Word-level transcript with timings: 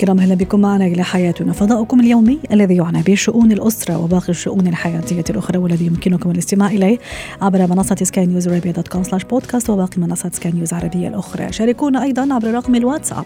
الكرام 0.00 0.18
أهلا 0.18 0.34
بكم 0.34 0.60
معنا 0.60 0.86
إلى 0.86 1.02
حياتنا. 1.02 1.52
فضاؤكم 1.52 2.00
اليومي 2.00 2.38
الذي 2.52 2.76
يعنى 2.76 3.02
بشؤون 3.02 3.52
الأسرة 3.52 3.98
وباقي 3.98 4.28
الشؤون 4.28 4.66
الحياتية 4.66 5.24
الأخرى 5.30 5.58
والذي 5.58 5.86
يمكنكم 5.86 6.30
الاستماع 6.30 6.68
إليه 6.68 6.98
عبر 7.42 7.66
منصة 7.66 7.96
سكاي 8.02 8.26
نيوز 8.26 8.48
عربيه 8.48 8.70
dot 8.70 8.88
com 8.88 9.02
slash 9.02 9.24
podcast 9.24 9.70
وباقي 9.70 10.00
منصات 10.00 10.34
سكاي 10.34 10.52
نيوز 10.52 10.74
العربيه 10.74 11.08
الأخرى. 11.08 11.52
شاركونا 11.52 12.02
أيضا 12.02 12.34
عبر 12.34 12.54
رقم 12.54 12.74
الواتساب 12.74 13.24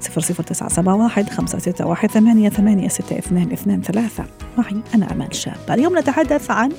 00971 0.00 1.28
561 1.28 2.10
886223 2.10 4.26
معي 4.58 4.76
أنا 4.94 5.12
امال 5.12 5.34
شاب. 5.34 5.54
اليوم 5.70 5.98
نتحدث 5.98 6.50
عن 6.50 6.72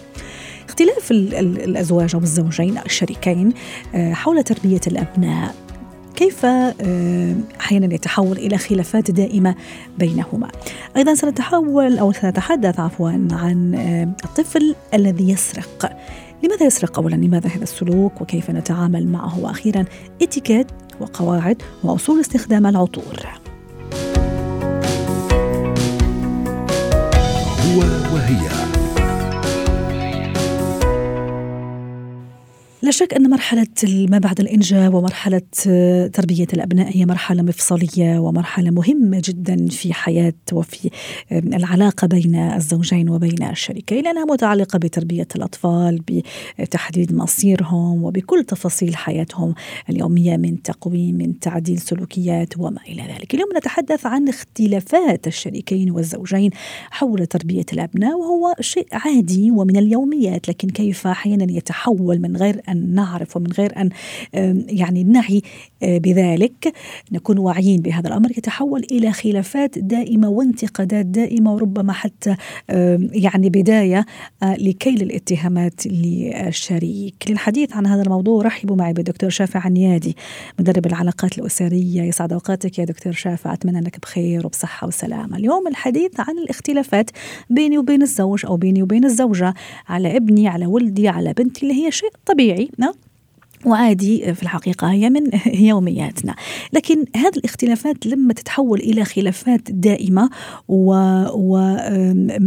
اختلاف 0.69 1.11
الأزواج 1.11 2.15
أو 2.15 2.21
الزوجين 2.21 2.77
الشريكين 2.85 3.53
آه، 3.95 4.13
حول 4.13 4.43
تربية 4.43 4.81
الأبناء. 4.87 5.55
كيف 6.23 6.45
آه، 6.45 7.35
أحيانا 7.59 7.93
يتحول 7.93 8.37
إلى 8.37 8.57
خلافات 8.57 9.11
دائمة 9.11 9.55
بينهما. 9.97 10.47
أيضا 10.97 11.13
سنتحول 11.13 11.97
أو 11.97 12.11
سنتحدث 12.11 12.79
عفوا 12.79 13.09
عن 13.31 13.75
آه، 13.75 14.25
الطفل 14.25 14.75
الذي 14.93 15.29
يسرق. 15.29 15.97
لماذا 16.43 16.65
يسرق 16.65 16.99
اولا؟ 16.99 17.15
لماذا 17.15 17.49
هذا 17.49 17.63
السلوك 17.63 18.21
وكيف 18.21 18.49
نتعامل 18.51 19.07
معه؟ 19.07 19.39
وأخيرا 19.39 19.85
إتيكيت 20.21 20.67
وقواعد 20.99 21.61
وأصول 21.83 22.19
استخدام 22.19 22.67
العطور. 22.67 23.19
هو 27.65 27.79
وهي 28.13 28.62
لا 32.83 32.91
شك 32.91 33.13
أن 33.13 33.29
مرحلة 33.29 33.67
ما 34.09 34.17
بعد 34.17 34.39
الإنجاب 34.39 34.93
ومرحلة 34.93 35.41
آه، 35.67 36.07
تربية 36.07 36.47
الأبناء 36.53 36.97
هي 36.97 37.05
مرحلة 37.05 37.41
مفصلية 37.41 38.19
ومرحلة 38.19 38.71
مهمة 38.71 39.21
جدا 39.25 39.67
في 39.69 39.93
حياة 39.93 40.33
وفي 40.53 40.89
العلاقة 41.31 42.07
بين 42.07 42.35
الزوجين 42.35 43.09
وبين 43.09 43.43
الشريكين 43.43 44.03
لأنها 44.03 44.25
متعلقة 44.25 44.79
بتربية 44.79 45.27
الأطفال 45.35 46.01
بتحديد 46.59 47.13
مصيرهم 47.13 48.03
وبكل 48.03 48.43
تفاصيل 48.43 48.95
حياتهم 48.95 49.53
اليومية 49.89 50.37
من 50.37 50.61
تقويم 50.61 51.15
من 51.15 51.39
تعديل 51.39 51.79
سلوكيات 51.79 52.53
وما 52.57 52.81
إلى 52.87 53.03
ذلك. 53.03 53.33
اليوم 53.33 53.49
نتحدث 53.57 54.05
عن 54.05 54.29
اختلافات 54.29 55.27
الشريكين 55.27 55.91
والزوجين 55.91 56.49
حول 56.91 57.25
تربية 57.25 57.65
الأبناء 57.73 58.17
وهو 58.17 58.55
شيء 58.59 58.87
عادي 58.91 59.51
ومن 59.51 59.77
اليوميات 59.77 60.49
لكن 60.49 60.67
كيف 60.67 61.07
أحيانا 61.07 61.51
يتحول 61.51 62.19
من 62.19 62.37
غير 62.37 62.61
نعرف 62.73 63.37
ومن 63.37 63.51
غير 63.51 63.73
أن 63.77 63.89
يعني 64.69 65.03
نعي 65.03 65.41
آه، 65.83 65.97
بذلك. 65.97 66.73
نكون 67.11 67.37
واعيين 67.37 67.81
بهذا 67.81 68.07
الأمر 68.07 68.31
يتحول 68.31 68.85
إلى 68.91 69.11
خلافات 69.11 69.79
دائمة 69.79 70.29
وانتقادات 70.29 71.05
دائمة 71.05 71.53
وربما 71.53 71.93
حتى 71.93 72.35
يعني 73.11 73.49
بداية 73.49 74.05
آه، 74.43 74.55
لكيل 74.55 75.01
الاتهامات 75.01 75.87
للشريك. 75.87 77.15
للحديث 77.29 77.73
عن 77.73 77.85
هذا 77.85 78.01
الموضوع 78.01 78.43
رحبوا 78.43 78.75
معي 78.75 78.93
بالدكتور 78.93 79.29
شافع 79.29 79.59
عنيادي 79.59 80.15
مدرب 80.59 80.85
العلاقات 80.85 81.37
الأسرية. 81.37 82.01
يسعد 82.01 82.33
أوقاتك 82.33 82.79
يا 82.79 82.85
دكتور 82.85 83.13
شافع. 83.13 83.53
أتمنى 83.53 83.79
أنك 83.79 83.99
بخير 84.01 84.45
وبصحة 84.45 84.87
وسلامة. 84.87 85.37
اليوم 85.37 85.67
الحديث 85.67 86.11
عن 86.19 86.37
الاختلافات 86.37 87.09
بيني 87.49 87.77
وبين 87.77 88.01
الزوج 88.01 88.45
أو 88.45 88.57
بيني 88.57 88.83
وبين 88.83 89.05
الزوجة 89.05 89.53
على 89.87 90.17
ابني 90.17 90.47
على 90.47 90.65
ولدي 90.65 91.07
على 91.07 91.33
بنتي 91.33 91.61
اللي 91.63 91.85
هي 91.85 91.91
شيء 91.91 92.09
طبيعي. 92.25 92.62
نعم 92.77 92.93
وعادي 93.65 94.33
في 94.33 94.43
الحقيقة 94.43 94.91
هي 94.91 95.09
من 95.09 95.21
يومياتنا. 95.69 96.35
لكن 96.73 97.05
هذه 97.15 97.37
الاختلافات 97.37 98.05
لما 98.05 98.33
تتحول 98.33 98.79
إلى 98.79 99.03
خلافات 99.03 99.71
دائمة 99.71 100.29
و, 100.67 100.93
و 101.33 101.57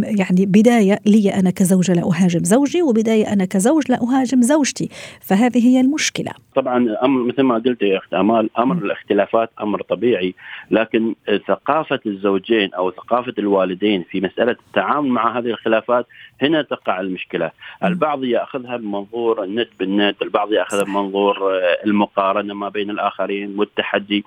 يعني 0.02 0.46
بداية 0.46 0.98
لي 1.06 1.34
أنا 1.34 1.50
كزوجة 1.50 1.92
لا 1.92 2.02
أهاجم 2.02 2.44
زوجي 2.44 2.82
وبداية 2.82 3.32
أنا 3.32 3.44
كزوج 3.44 3.90
لا 3.90 4.02
أهاجم 4.02 4.42
زوجتي. 4.42 4.88
فهذه 5.20 5.66
هي 5.66 5.80
المشكلة. 5.80 6.32
طبعا 6.54 6.96
أمر 7.02 7.22
مثل 7.22 7.42
ما 7.42 7.54
قلت 7.54 7.82
يا 7.82 7.98
أخت 7.98 8.14
أمال 8.14 8.50
أمر 8.58 8.74
م. 8.74 8.84
الاختلافات 8.84 9.50
أمر 9.60 9.82
طبيعي. 9.82 10.34
لكن 10.70 11.14
ثقافة 11.48 12.00
الزوجين 12.06 12.74
أو 12.74 12.90
ثقافة 12.90 13.34
الوالدين 13.38 14.04
في 14.10 14.20
مسألة 14.20 14.56
التعامل 14.68 15.08
مع 15.08 15.38
هذه 15.38 15.46
الخلافات 15.46 16.06
هنا 16.42 16.62
تقع 16.62 17.00
المشكلة. 17.00 17.50
البعض 17.84 18.24
يأخذها 18.24 18.76
بمنظور 18.76 19.44
النت 19.44 19.68
بالنت 19.78 20.22
البعض 20.22 20.52
يأخذها 20.52 20.84
بمنظور 20.84 21.05
منظور 21.06 21.60
المقارنة 21.84 22.54
ما 22.54 22.68
بين 22.68 22.90
الآخرين 22.90 23.58
والتحدي. 23.58 24.24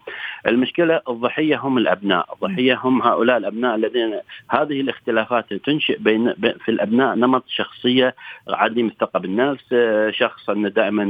المشكلة 0.47 1.01
الضحية 1.09 1.57
هم 1.57 1.77
الأبناء، 1.77 2.33
الضحية 2.33 2.79
هم 2.83 3.01
هؤلاء 3.01 3.37
الأبناء 3.37 3.75
الذين 3.75 4.19
هذه 4.49 4.81
الاختلافات 4.81 5.53
تنشئ 5.53 5.99
بين 5.99 6.33
في 6.33 6.69
الأبناء 6.69 7.15
نمط 7.15 7.43
شخصية 7.47 8.15
عديم 8.47 8.87
الثقة 8.87 9.19
بالنفس، 9.19 9.75
شخص 10.09 10.49
انه 10.49 10.69
دائما 10.69 11.05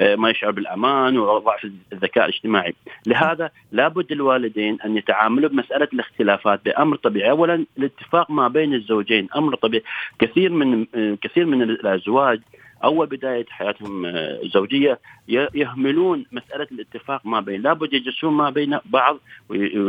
ما 0.00 0.30
يشعر 0.30 0.50
بالأمان 0.50 1.18
وضعف 1.18 1.66
الذكاء 1.92 2.24
الاجتماعي، 2.24 2.74
لهذا 3.06 3.50
لابد 3.72 4.12
الوالدين 4.12 4.78
أن 4.84 4.96
يتعاملوا 4.96 5.48
بمسألة 5.48 5.88
الاختلافات 5.92 6.60
بأمر 6.64 6.96
طبيعي، 6.96 7.30
اولا 7.30 7.64
الاتفاق 7.78 8.30
ما 8.30 8.48
بين 8.48 8.74
الزوجين 8.74 9.28
أمر 9.36 9.54
طبيعي، 9.54 9.84
كثير 10.18 10.52
من 10.52 10.84
كثير 11.16 11.46
من 11.46 11.62
الأزواج 11.62 12.40
أول 12.84 13.06
بداية 13.06 13.46
حياتهم 13.48 14.06
الزوجية 14.06 14.92
آه، 15.36 15.48
يهملون 15.54 16.26
مسألة 16.32 16.66
الاتفاق 16.72 17.26
ما 17.26 17.40
بين 17.40 17.62
لابد 17.62 17.92
يجلسون 17.92 18.32
ما 18.32 18.50
بين 18.50 18.78
بعض 18.84 19.18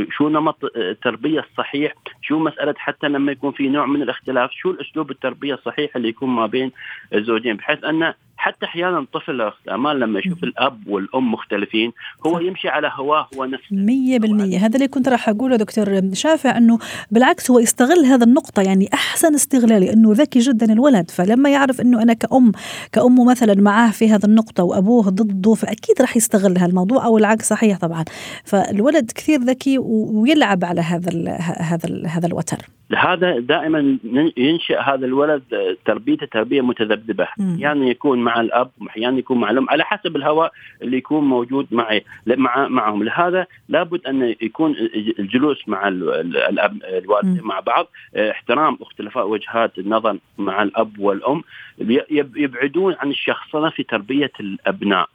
شو 0.10 0.30
نمط 0.30 0.64
التربية 0.76 1.40
الصحيح 1.40 1.94
شو 2.22 2.40
مسألة 2.40 2.76
حتى 2.78 3.08
لما 3.08 3.32
يكون 3.32 3.52
في 3.52 3.70
نوع 3.70 3.86
من 3.86 4.02
الاختلاف 4.02 4.52
شو 4.52 4.72
الأسلوب 4.72 5.12
التربية 5.12 5.54
الصحيح 5.54 5.96
اللي 5.96 6.10
يكون 6.10 6.30
ما 6.30 6.46
بين 6.46 6.72
الزوجين 7.14 7.56
بحيث 7.56 7.84
أن 7.84 8.14
حتى 8.38 8.66
أحيانا 8.66 9.00
الطفل 9.00 9.52
أمان 9.72 10.00
لما 10.00 10.20
يشوف 10.20 10.44
الأب 10.44 10.88
والأم 10.88 11.32
مختلفين 11.32 11.92
هو 12.28 12.40
يمشي 12.40 12.70
على 12.70 12.92
هواه 12.94 13.28
هو 13.38 13.46
نفسه. 13.46 13.76
100% 14.56 14.64
هذا 14.64 14.76
اللي 14.76 14.88
كنت 14.88 15.10
راح 15.10 15.30
أقوله 15.30 15.56
دكتور 15.56 16.02
شافع 16.14 16.58
إنه 16.58 16.80
بالعكس 17.12 17.52
هو 17.52 17.60
يستغل 17.60 18.06
هذا 18.06 18.24
النقطة 18.24 18.62
يعني 18.62 18.90
أحسن 18.94 19.36
استغلال 19.36 19.82
لأنه 19.82 20.14
ذكي 20.14 20.40
جدا 20.40 20.74
الولد. 20.74 21.12
فلما 21.12 21.50
يعرف 21.50 21.82
إنه 21.82 22.02
أنا 22.02 22.14
كأم 22.14 22.52
كأمه 22.92 23.26
مثلا 23.26 23.62
معاه 23.62 23.92
في 23.92 24.10
هذا 24.10 24.26
النقطة 24.26 24.64
وأبوه 24.64 25.10
ضده 25.10 25.54
فأكيد 25.54 26.02
راح 26.02 26.18
يستغل 26.18 26.58
هالموضوع 26.58 27.06
أو 27.06 27.18
العكس 27.18 27.50
صحيح 27.50 27.78
طبعا. 27.78 28.06
فالولد 28.44 29.12
كثير 29.12 29.40
ذكي 29.40 29.78
ويلعب 29.80 30.66
على 30.66 30.82
هذا 30.82 31.32
هذا 31.40 32.08
هذا 32.08 32.28
الوتر. 32.28 32.58
هذا 32.94 33.40
دائما 33.40 33.98
ينشأ 34.38 34.82
هذا 34.82 35.06
الولد 35.06 35.44
تربيته 35.86 36.26
تربية 36.26 36.62
متذبذبة. 36.62 37.28
يعني 37.38 37.90
يكون 37.90 38.20
مع 38.20 38.42
الأب 38.42 38.70
واحيانا 38.82 39.20
يكون 39.20 39.38
مع 39.38 39.50
الأم 39.50 39.70
على 39.70 39.84
حسب 39.84 40.16
الهواء 40.16 40.52
اللي 40.82 40.98
يكون 40.98 41.24
موجود 41.24 41.68
معي 41.72 42.04
مع 42.28 42.68
معهم. 42.68 43.04
لهذا 43.04 43.48
لابد 43.70 44.08
أن 44.08 44.36
يكون 44.42 44.76
الجلوس 45.20 45.58
مع 45.68 45.88
الأب 45.88 46.78
الوالدين 46.84 47.44
مع 47.44 47.60
بعض. 47.60 47.88
احترام 48.16 48.78
اختلافات 48.82 49.26
وجهات 49.26 49.78
النظر 49.78 50.18
مع 50.38 50.64
الأب 50.64 51.00
والأم. 51.00 51.42
يبعدون 52.36 52.96
عن 53.00 53.10
الشخصنة 53.10 53.70
في 53.70 53.84
تربية 53.84 54.32
الأبناء. 54.40 55.08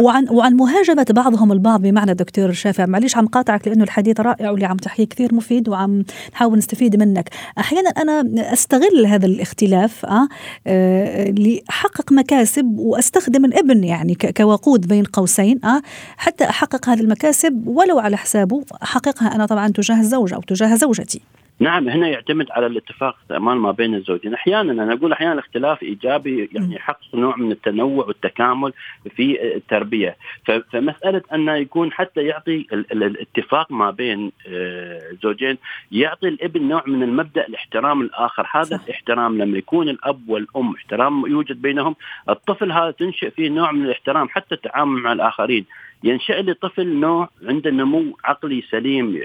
وعن 0.00 0.26
وعن 0.30 0.52
مهاجمة 0.52 1.06
بعضهم 1.10 1.52
البعض 1.52 1.82
بمعنى 1.82 2.14
دكتور 2.14 2.52
شافع 2.52 2.86
معليش 2.86 3.16
عم 3.16 3.26
قاطعك 3.26 3.68
لأنه 3.68 3.84
الحديث 3.84 4.20
رائع 4.20 4.50
واللي 4.50 4.66
عم 4.66 4.76
تحكيه 4.76 5.04
كثير 5.04 5.34
مفيد 5.34 5.68
وعم 5.68 6.04
نحاول 6.32 6.58
نستفيد 6.58 6.96
منك. 7.10 7.28
أحيانا 7.58 7.90
أنا 7.90 8.24
أستغل 8.52 9.06
هذا 9.06 9.26
الاختلاف 9.26 10.06
أه, 10.06 10.28
آه 10.66 11.30
لأحقق 11.30 12.12
مكاسب 12.12 12.64
وأستخدم 12.78 13.44
الإبن 13.44 13.84
يعني 13.84 14.14
كوقود 14.14 14.88
بين 14.88 15.04
قوسين 15.04 15.64
أه 15.64 15.82
حتى 16.16 16.44
أحقق 16.44 16.88
هذه 16.88 17.00
المكاسب 17.00 17.62
ولو 17.66 17.98
على 17.98 18.16
حسابه 18.16 18.64
أحققها 18.82 19.34
أنا 19.34 19.46
طبعا 19.46 19.68
تجاه 19.68 20.00
الزوج 20.00 20.32
أو 20.32 20.40
تجاه 20.40 20.74
زوجتي. 20.74 21.20
نعم 21.60 21.88
هنا 21.88 22.08
يعتمد 22.08 22.50
على 22.50 22.66
الاتفاق 22.66 23.16
الأمان 23.30 23.56
ما 23.56 23.70
بين 23.70 23.94
الزوجين. 23.94 24.34
أحيانا 24.34 24.72
أنا 24.72 24.94
أقول 24.94 25.12
أحيانا 25.12 25.32
الاختلاف 25.32 25.82
إيجابي 25.82 26.50
يعني 26.52 26.74
يحقق 26.74 27.14
نوع 27.14 27.36
من 27.36 27.52
التنوع 27.52 28.06
والتكامل 28.06 28.72
في 29.16 29.54
التربية. 29.56 30.16
فمسألة 30.72 31.22
انه 31.34 31.54
يكون 31.54 31.92
حتى 31.92 32.20
يعطي 32.22 32.66
الاتفاق 32.72 33.72
ما 33.72 33.90
بين 33.90 34.32
الزوجين 34.46 35.50
آه، 35.50 35.58
يعطي 35.92 36.28
الإبن 36.28 36.68
نوع 36.68 36.82
من 36.86 37.02
المبدأ 37.02 37.46
الاحترام 37.46 38.00
الآخر. 38.00 38.46
هذا 38.52 38.76
صح. 38.76 38.84
الاحترام 38.84 39.38
لما 39.38 39.58
يكون 39.58 39.88
الأب 39.88 40.28
والأم 40.28 40.74
احترام 40.74 41.26
يوجد 41.26 41.62
بينهم 41.62 41.96
الطفل 42.28 42.72
هذا 42.72 42.90
تنشئ 42.90 43.30
فيه 43.30 43.48
نوع 43.48 43.72
من 43.72 43.84
الاحترام 43.84 44.28
حتى 44.28 44.54
التعامل 44.54 45.00
مع 45.00 45.12
الآخرين. 45.12 45.66
ينشأ 46.04 46.32
لطفل 46.32 46.88
نوع 46.88 47.28
عنده 47.42 47.70
نمو 47.70 48.16
عقلي 48.24 48.62
سليم 48.70 49.22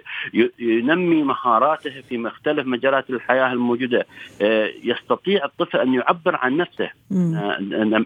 ينمي 0.60 1.24
مهاراته 1.24 2.02
في 2.10 2.18
مختلف 2.18 2.68
مجالات 2.68 3.10
الحياة 3.10 3.54
الموجودة. 3.54 4.06
آه، 4.42 4.72
يستطيع 4.84 5.46
الطفل 5.46 5.78
أن 5.78 5.94
يعبر 5.94 6.36
عن 6.36 6.58
نفسه. 6.58 6.90
آه، 7.12 7.60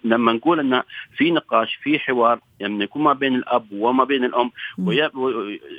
لما 0.03 0.33
نقول 0.33 0.59
أن 0.59 0.81
في 1.17 1.31
نقاش 1.31 1.75
في 1.83 1.99
حوار 1.99 2.39
يعني 2.59 2.83
يكون 2.83 3.03
ما 3.03 3.13
بين 3.13 3.35
الأب 3.35 3.65
وما 3.71 4.03
بين 4.03 4.23
الأم 4.23 4.51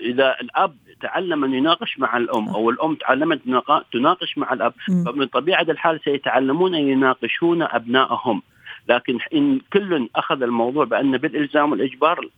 إذا 0.03 0.37
الأب 0.41 0.77
تعلم 1.03 1.45
أن 1.45 1.55
يناقش 1.55 1.99
مع 1.99 2.17
الأم 2.17 2.49
أو 2.49 2.71
الأم 2.71 2.95
تعلمت 2.95 3.41
تناقش 3.93 4.39
مع 4.39 4.53
الأب 4.53 4.73
فمن 5.07 5.27
طبيعة 5.27 5.63
الحال 5.63 6.01
سيتعلمون 6.05 6.75
أن 6.75 6.89
يناقشون 6.89 7.63
أبنائهم 7.63 8.43
لكن 8.89 9.19
إن 9.35 9.61
كل 9.73 10.09
أخذ 10.17 10.43
الموضوع 10.43 10.85
بأن 10.85 11.19
بالإلزام 11.19 11.73
والإجبار 11.73 12.29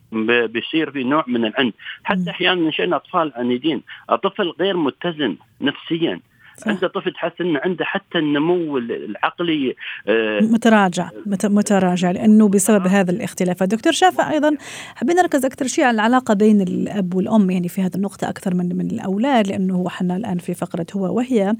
بيصير 0.47 0.91
في 0.91 1.03
نوع 1.03 1.23
من 1.27 1.45
العند. 1.45 1.73
حتى 2.03 2.29
أحيانا 2.29 2.67
نشأنا 2.69 2.95
أطفال 2.95 3.31
عنيدين. 3.35 3.81
الطفل 4.11 4.53
غير 4.59 4.77
متزن 4.77 5.37
نفسيا. 5.61 6.19
انت 6.67 6.85
طفل 6.85 7.13
تحس 7.13 7.31
انه 7.41 7.59
عنده 7.63 7.85
حتى 7.85 8.17
النمو 8.17 8.77
العقلي 8.77 9.75
آه 10.07 10.39
متراجع 10.39 11.09
متراجع 11.45 12.11
لأنه 12.11 12.47
بسبب 12.47 12.87
هذا 12.87 13.11
الاختلافات 13.11 13.69
دكتور 13.69 13.93
شافع 13.93 14.31
أيضا 14.31 14.57
حابين 14.95 15.15
نركز 15.15 15.45
أكثر 15.45 15.67
شيء 15.67 15.85
على 15.85 15.95
العلاقة 15.95 16.33
بين 16.33 16.61
الأب 16.61 17.15
والأم 17.15 17.49
يعني 17.49 17.67
في 17.67 17.81
هذه 17.81 17.95
النقطة 17.95 18.29
أكثر 18.29 18.55
من 18.55 18.77
من 18.77 18.91
الأولاد 18.91 19.47
لأنه 19.47 19.75
هو 19.75 19.87
إحنا 19.87 20.15
الآن 20.17 20.37
في 20.37 20.53
فقرة 20.53 20.85
هو 20.95 21.15
وهي. 21.15 21.55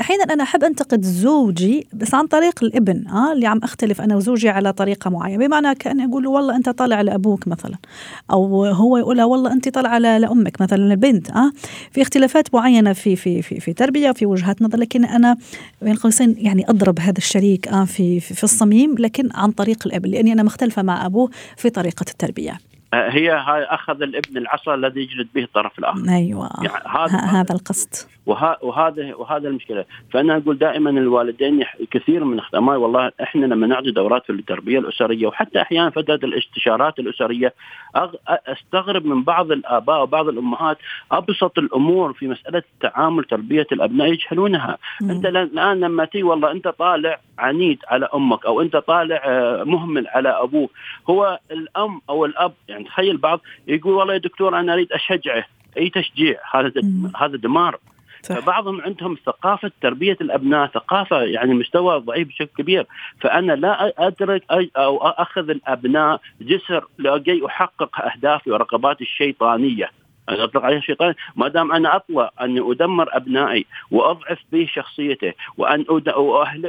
أحيانا 0.00 0.24
أنا 0.30 0.42
أحب 0.42 0.64
أنتقد 0.64 1.02
زوجي 1.02 1.86
بس 1.92 2.14
عن 2.14 2.26
طريق 2.26 2.64
الابن 2.64 3.08
آه 3.08 3.32
اللي 3.32 3.46
عم 3.46 3.60
أختلف 3.62 4.00
أنا 4.00 4.16
وزوجي 4.16 4.48
على 4.48 4.72
طريقة 4.72 5.10
معينة. 5.10 5.46
بمعنى 5.46 5.74
كاني 5.74 6.04
أقول 6.04 6.22
له 6.22 6.30
والله 6.30 6.56
أنت 6.56 6.68
طالع 6.68 7.00
لأبوك 7.00 7.48
مثلا 7.48 7.76
أو 8.30 8.64
هو 8.64 8.96
يقولها 8.96 9.24
والله 9.24 9.52
أنت 9.52 9.68
طالعة 9.68 9.98
لأمك 9.98 10.60
مثلا 10.60 10.92
البنت 10.92 11.30
آه. 11.30 11.52
في 11.90 12.02
اختلافات 12.02 12.54
معينة 12.54 12.92
في 12.92 13.16
في 13.16 13.42
في 13.42 13.60
في 13.60 13.72
تربية 13.72 13.95
التربيه 13.96 14.12
في 14.12 14.26
وجهات 14.26 14.62
نظر 14.62 14.78
لكن 14.78 15.04
أنا 15.04 15.36
بين 15.82 15.94
قوسين 15.94 16.36
يعني 16.38 16.68
أضرب 16.68 16.98
هذا 17.00 17.18
الشريك 17.18 17.68
آه 17.68 17.84
في 17.84 18.20
في 18.20 18.44
الصميم 18.44 18.94
لكن 18.98 19.28
عن 19.34 19.50
طريق 19.50 19.86
الإب 19.86 20.06
لأني 20.06 20.32
أنا 20.32 20.42
مختلفة 20.42 20.82
مع 20.82 21.06
أبوه 21.06 21.30
في 21.56 21.70
طريقة 21.70 22.04
التربية. 22.10 22.58
هي 22.94 23.32
أخذ 23.70 24.02
الإبن 24.02 24.36
العصا 24.36 24.74
الذي 24.74 25.00
يجلد 25.00 25.28
به 25.34 25.42
الطرف 25.42 25.78
الآخر. 25.78 26.08
أيوه. 26.08 26.50
يعني 26.62 26.78
هذا 26.86 27.18
هذا 27.18 27.54
القصد. 27.54 27.94
وهذا 28.26 29.14
وهذا 29.14 29.48
المشكلة. 29.48 29.84
فأنا 30.10 30.36
أقول 30.36 30.58
دائما 30.58 30.90
الوالدين 30.90 31.64
كثير 31.90 32.24
من 32.24 32.38
اختمال 32.38 32.76
والله 32.76 33.12
إحنا 33.22 33.46
لما 33.46 33.66
نعطي 33.66 33.90
دورات 33.90 34.24
في 34.26 34.32
التربية 34.32 34.78
الأسرية 34.78 35.26
وحتى 35.26 35.60
أحيانا 35.62 35.90
فترة 35.90 36.20
الاستشارات 36.24 36.98
الأسرية 36.98 37.54
أستغرب 38.28 39.06
من 39.06 39.22
بعض 39.22 39.52
الآباء 39.52 40.02
وبعض 40.02 40.28
الأمهات 40.28 40.78
أبسط 41.12 41.58
الأمور 41.58 42.12
في 42.12 42.28
مسألة 42.28 42.62
تعامل 42.80 43.24
تربية 43.24 43.66
الأبناء 43.72 44.12
يجهلونها. 44.12 44.78
مم. 45.00 45.10
أنت 45.10 45.26
الآن 45.26 45.80
لما 45.80 46.04
تي 46.04 46.22
والله 46.22 46.50
أنت 46.50 46.68
طالع 46.68 47.20
عنيد 47.38 47.78
على 47.88 48.08
أمك 48.14 48.46
أو 48.46 48.60
أنت 48.60 48.76
طالع 48.76 49.22
آه، 49.24 49.64
مهمل 49.64 50.08
على 50.08 50.28
أبوك 50.28 50.70
هو 51.10 51.38
الأم 51.50 52.00
أو 52.10 52.24
الأب 52.24 52.52
يعني 52.68 52.84
تخيل 52.84 53.16
بعض 53.16 53.40
يقول 53.68 53.94
والله 53.94 54.14
يا 54.14 54.18
دكتور 54.18 54.60
أنا 54.60 54.72
أريد 54.72 54.92
أشجعه 54.92 55.44
أي 55.76 55.90
تشجيع؟ 55.90 56.38
هذا 56.54 56.72
هذا 57.16 57.36
دمار. 57.36 57.78
فبعضهم 58.26 58.80
عندهم 58.80 59.16
ثقافة 59.26 59.70
تربية 59.82 60.16
الأبناء 60.20 60.66
ثقافة 60.66 61.22
يعني 61.22 61.54
مستوى 61.54 62.00
ضعيف 62.00 62.28
بشكل 62.28 62.62
كبير. 62.62 62.86
فأنا 63.20 63.52
لا 63.52 64.06
أدرك 64.06 64.42
أو 64.76 64.98
أخذ 64.98 65.50
الأبناء 65.50 66.20
جسر 66.40 66.84
لكي 66.98 67.46
أحقق 67.46 68.00
أهدافي 68.00 68.50
ورغباتي 68.50 69.04
الشيطانية. 69.04 69.90
أنا 70.28 70.44
أطلق 70.44 70.62
عليه 70.62 70.76
الشيطان 70.76 71.14
ما 71.36 71.48
دام 71.48 71.72
أنا 71.72 71.96
أطلع 71.96 72.30
أن 72.40 72.70
أدمر 72.70 73.16
أبنائي 73.16 73.66
وأضعف 73.90 74.38
به 74.52 74.66
شخصيته 74.74 75.32
وأن 75.58 75.84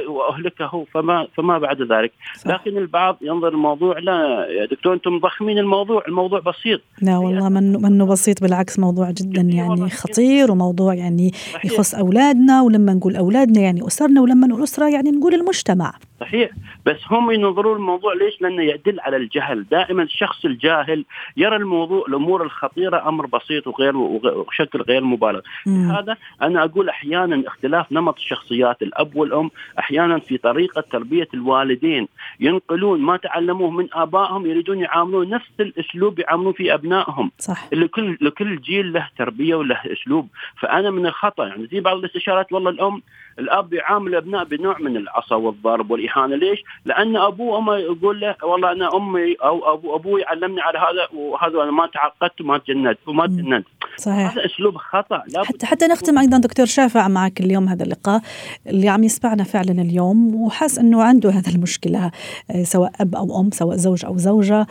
وأهلكه 0.08 0.86
فما 0.94 1.26
فما 1.36 1.58
بعد 1.58 1.82
ذلك. 1.82 2.12
صح. 2.36 2.50
لكن 2.50 2.78
البعض 2.78 3.18
ينظر 3.20 3.48
الموضوع 3.48 3.98
لا 3.98 4.46
يا 4.50 4.66
دكتور 4.66 4.94
أنتم 4.94 5.14
مضخمين 5.14 5.58
الموضوع 5.58 6.02
الموضوع 6.08 6.40
بسيط. 6.40 6.80
لا 7.02 7.18
والله 7.18 7.48
منه 7.48 7.78
منه 7.78 8.06
بسيط 8.06 8.42
بالعكس 8.42 8.78
موضوع 8.78 9.10
جدا 9.10 9.40
يعني 9.40 9.90
خطير 9.90 10.50
وموضوع 10.50 10.94
يعني 10.94 11.32
يخص 11.64 11.94
أولادنا 11.94 12.62
ولما 12.62 12.94
نقول 12.94 13.16
أولادنا 13.16 13.60
يعني 13.60 13.86
أسرنا 13.86 14.20
ولما 14.20 14.46
نقول 14.46 14.62
أسرة 14.62 14.88
يعني 14.88 15.10
نقول 15.10 15.34
المجتمع. 15.34 15.92
صحيح. 16.20 16.50
بس 16.88 16.96
هم 17.10 17.30
ينظرون 17.30 17.76
الموضوع 17.76 18.14
ليش؟ 18.14 18.42
لأنه 18.42 18.62
يدل 18.62 19.00
على 19.00 19.16
الجهل، 19.16 19.64
دائما 19.70 20.02
الشخص 20.02 20.44
الجاهل 20.44 21.04
يرى 21.36 21.56
الموضوع 21.56 22.04
الأمور 22.08 22.42
الخطيرة 22.42 23.08
أمر 23.08 23.26
بسيط 23.26 23.66
وغير 23.66 23.96
وشكل 23.96 24.82
غير 24.82 25.04
مبالغ، 25.04 25.40
هذا 25.66 26.16
أنا 26.42 26.64
أقول 26.64 26.88
أحيانا 26.88 27.42
اختلاف 27.46 27.92
نمط 27.92 28.16
الشخصيات 28.16 28.82
الأب 28.82 29.16
والأم 29.16 29.50
أحيانا 29.78 30.18
في 30.18 30.38
طريقة 30.38 30.80
تربية 30.80 31.28
الوالدين. 31.34 32.08
ينقلون 32.40 33.00
ما 33.00 33.16
تعلموه 33.16 33.70
من 33.70 33.88
آبائهم 33.92 34.46
يريدون 34.46 34.78
يعاملون 34.78 35.28
نفس 35.28 35.50
الأسلوب 35.60 36.18
يعاملون 36.18 36.52
فيه 36.52 36.74
أبنائهم. 36.74 37.30
صح. 37.38 37.68
لكل 37.72 38.18
لكل 38.20 38.60
جيل 38.60 38.92
له 38.92 39.08
تربية 39.18 39.54
وله 39.54 39.80
أسلوب، 39.86 40.28
فأنا 40.60 40.90
من 40.90 41.06
الخطأ 41.06 41.46
يعني 41.46 41.66
زي 41.66 41.80
بعض 41.80 41.96
الاستشارات 41.96 42.52
والله 42.52 42.70
الأم 42.70 43.02
الأب 43.38 43.72
يعامل 43.72 44.08
الابناء 44.08 44.44
بنوع 44.44 44.78
من 44.78 44.96
العصا 44.96 45.36
والضرب 45.36 45.90
والإهانة. 45.90 46.36
ليش؟ 46.36 46.64
لأن 46.84 47.16
ابوه 47.16 47.54
وامه 47.54 47.76
يقول 47.76 48.20
له 48.20 48.36
والله 48.42 48.72
أنا 48.72 48.96
أمي 48.96 49.34
أو 49.44 49.74
ابو 49.74 49.96
أبوي 49.96 50.24
علمني 50.24 50.60
على 50.60 50.78
هذا 50.78 51.18
وهذا 51.20 51.62
أنا 51.62 51.70
ما 51.70 51.86
تعقدت 51.86 52.40
وما 52.40 52.58
تجند 52.58 52.96
وما 53.06 53.26
تجند. 53.26 53.64
صحيح. 53.96 54.32
هذا 54.32 54.46
أسلوب 54.46 54.76
خطأ. 54.76 55.22
حتى 55.44 55.66
حتى 55.66 55.86
نختم 55.86 56.18
أيضا 56.18 56.38
دكتور 56.38 56.66
شافع 56.66 57.08
معك 57.08 57.40
اليوم 57.40 57.68
هذا 57.68 57.84
اللقاء 57.84 58.20
اللي 58.66 58.88
عم 58.88 59.04
يسمعنا 59.04 59.44
فعلا 59.44 59.82
اليوم 59.82 60.34
وحاس 60.34 60.78
إنه 60.78 61.02
عنده 61.02 61.30
هذا 61.30 61.50
المشكلة 61.54 62.10
آه، 62.50 62.62
سواء 62.62 62.92
أب 63.00 63.14
أو 63.14 63.40
أم 63.40 63.50
سواء 63.50 63.76
زوج 63.76 64.04
أو 64.04 64.16
زوجة 64.16 64.66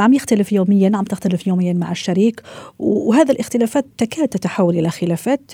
عم 0.00 0.14
يختلف 0.14 0.52
يوميا 0.52 0.90
عم 0.94 1.04
تختلف 1.04 1.46
يوميا 1.46 1.72
مع 1.72 1.90
الشريك 1.90 2.42
وهذا 2.78 3.32
الاختلافات 3.32 3.86
تكاد 3.98 4.28
تتحول 4.28 4.74
إلى 4.78 4.90
خلافات 4.90 5.52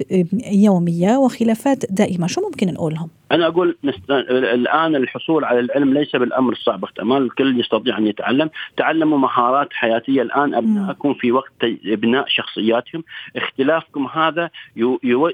يومية 0.52 1.16
وخلافات 1.16 1.92
دائمة. 1.92 2.26
شو 2.26 2.40
ممكن 2.40 2.66
نقولهم؟ 2.72 3.15
أنا 3.32 3.46
أقول 3.46 3.76
نست... 3.84 4.10
الآن 4.10 4.96
الحصول 4.96 5.44
على 5.44 5.60
العلم 5.60 5.94
ليس 5.94 6.16
بالأمر 6.16 6.52
الصعب 6.52 6.84
احتمال 6.84 7.22
الكل 7.22 7.60
يستطيع 7.60 7.98
أن 7.98 8.06
يتعلم. 8.06 8.50
تعلموا 8.76 9.18
مهارات 9.18 9.72
حياتية 9.72 10.22
الآن. 10.22 10.54
أبنائكم 10.54 11.14
في 11.14 11.32
وقت 11.32 11.52
إبناء 11.86 12.24
شخصياتهم. 12.28 13.04
اختلافكم 13.36 14.06
هذا 14.06 14.50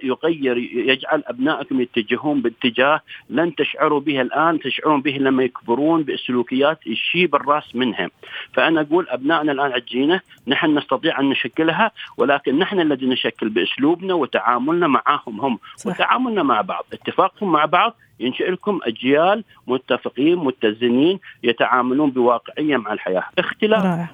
يغير 0.03 0.57
يجعل 0.57 1.23
أبنائكم 1.27 1.81
يتجهون 1.81 2.43
باتجاه 2.43 3.01
لن 3.31 3.55
تشعروا 3.55 4.01
به 4.01 4.21
الآن 4.21 4.59
تشعرون 4.59 5.03
به 5.03 5.17
لما 5.19 5.43
يكبرون 5.43 6.05
بسلوكيات 6.05 6.87
يشيب 6.87 7.35
الرأس 7.35 7.77
منهم. 7.77 8.11
فأنا 8.53 8.81
أقول 8.81 9.07
أبنائنا 9.09 9.53
الآن 9.53 9.73
عجينة. 9.73 10.21
نحن 10.47 10.79
نستطيع 10.79 11.21
أن 11.21 11.31
نشكلها 11.31 11.91
ولكن 12.17 12.59
نحن 12.59 12.81
الذي 12.81 13.07
نشكل 13.07 13.49
بأسلوبنا 13.49 14.15
وتعاملنا 14.15 14.87
معهم 14.87 15.41
هم. 15.41 15.59
صح. 15.77 15.91
وتعاملنا 15.91 16.43
مع 16.43 16.61
بعض. 16.61 16.85
اتفاقهم 16.93 17.53
مع 17.53 17.65
بعض 17.65 17.82
out 17.83 17.97
ينشئ 18.23 18.51
لكم 18.51 18.81
أجيال 18.85 19.45
متفقين 19.67 20.37
متزنين 20.37 21.19
يتعاملون 21.43 22.11
بواقعية 22.11 22.77
مع 22.77 22.93
الحياة، 22.93 23.25
اختلاف. 23.39 24.09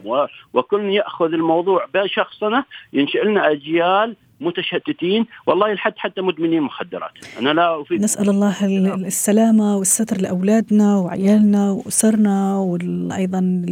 وكل 0.54 0.80
يأخذ 0.80 1.32
الموضوع 1.32 1.86
بشخصنه 1.94 2.64
ينشئ 2.92 3.24
لنا 3.24 3.50
أجيال 3.52 4.16
متشتتين 4.40 5.26
والله 5.46 5.72
لحد 5.72 5.92
حتى 5.96 6.20
مدمنين 6.20 6.62
مخدرات. 6.62 7.10
أنا 7.40 7.50
لا 7.50 7.80
أفيد. 7.80 8.02
نسأل 8.02 8.28
الله 8.28 8.54
السلامة 9.06 9.76
والستر 9.76 10.20
لأولادنا 10.20 10.96
وعيالنا 10.96 11.70
وأسرنا 11.70 12.56
وأيضا 12.58 13.62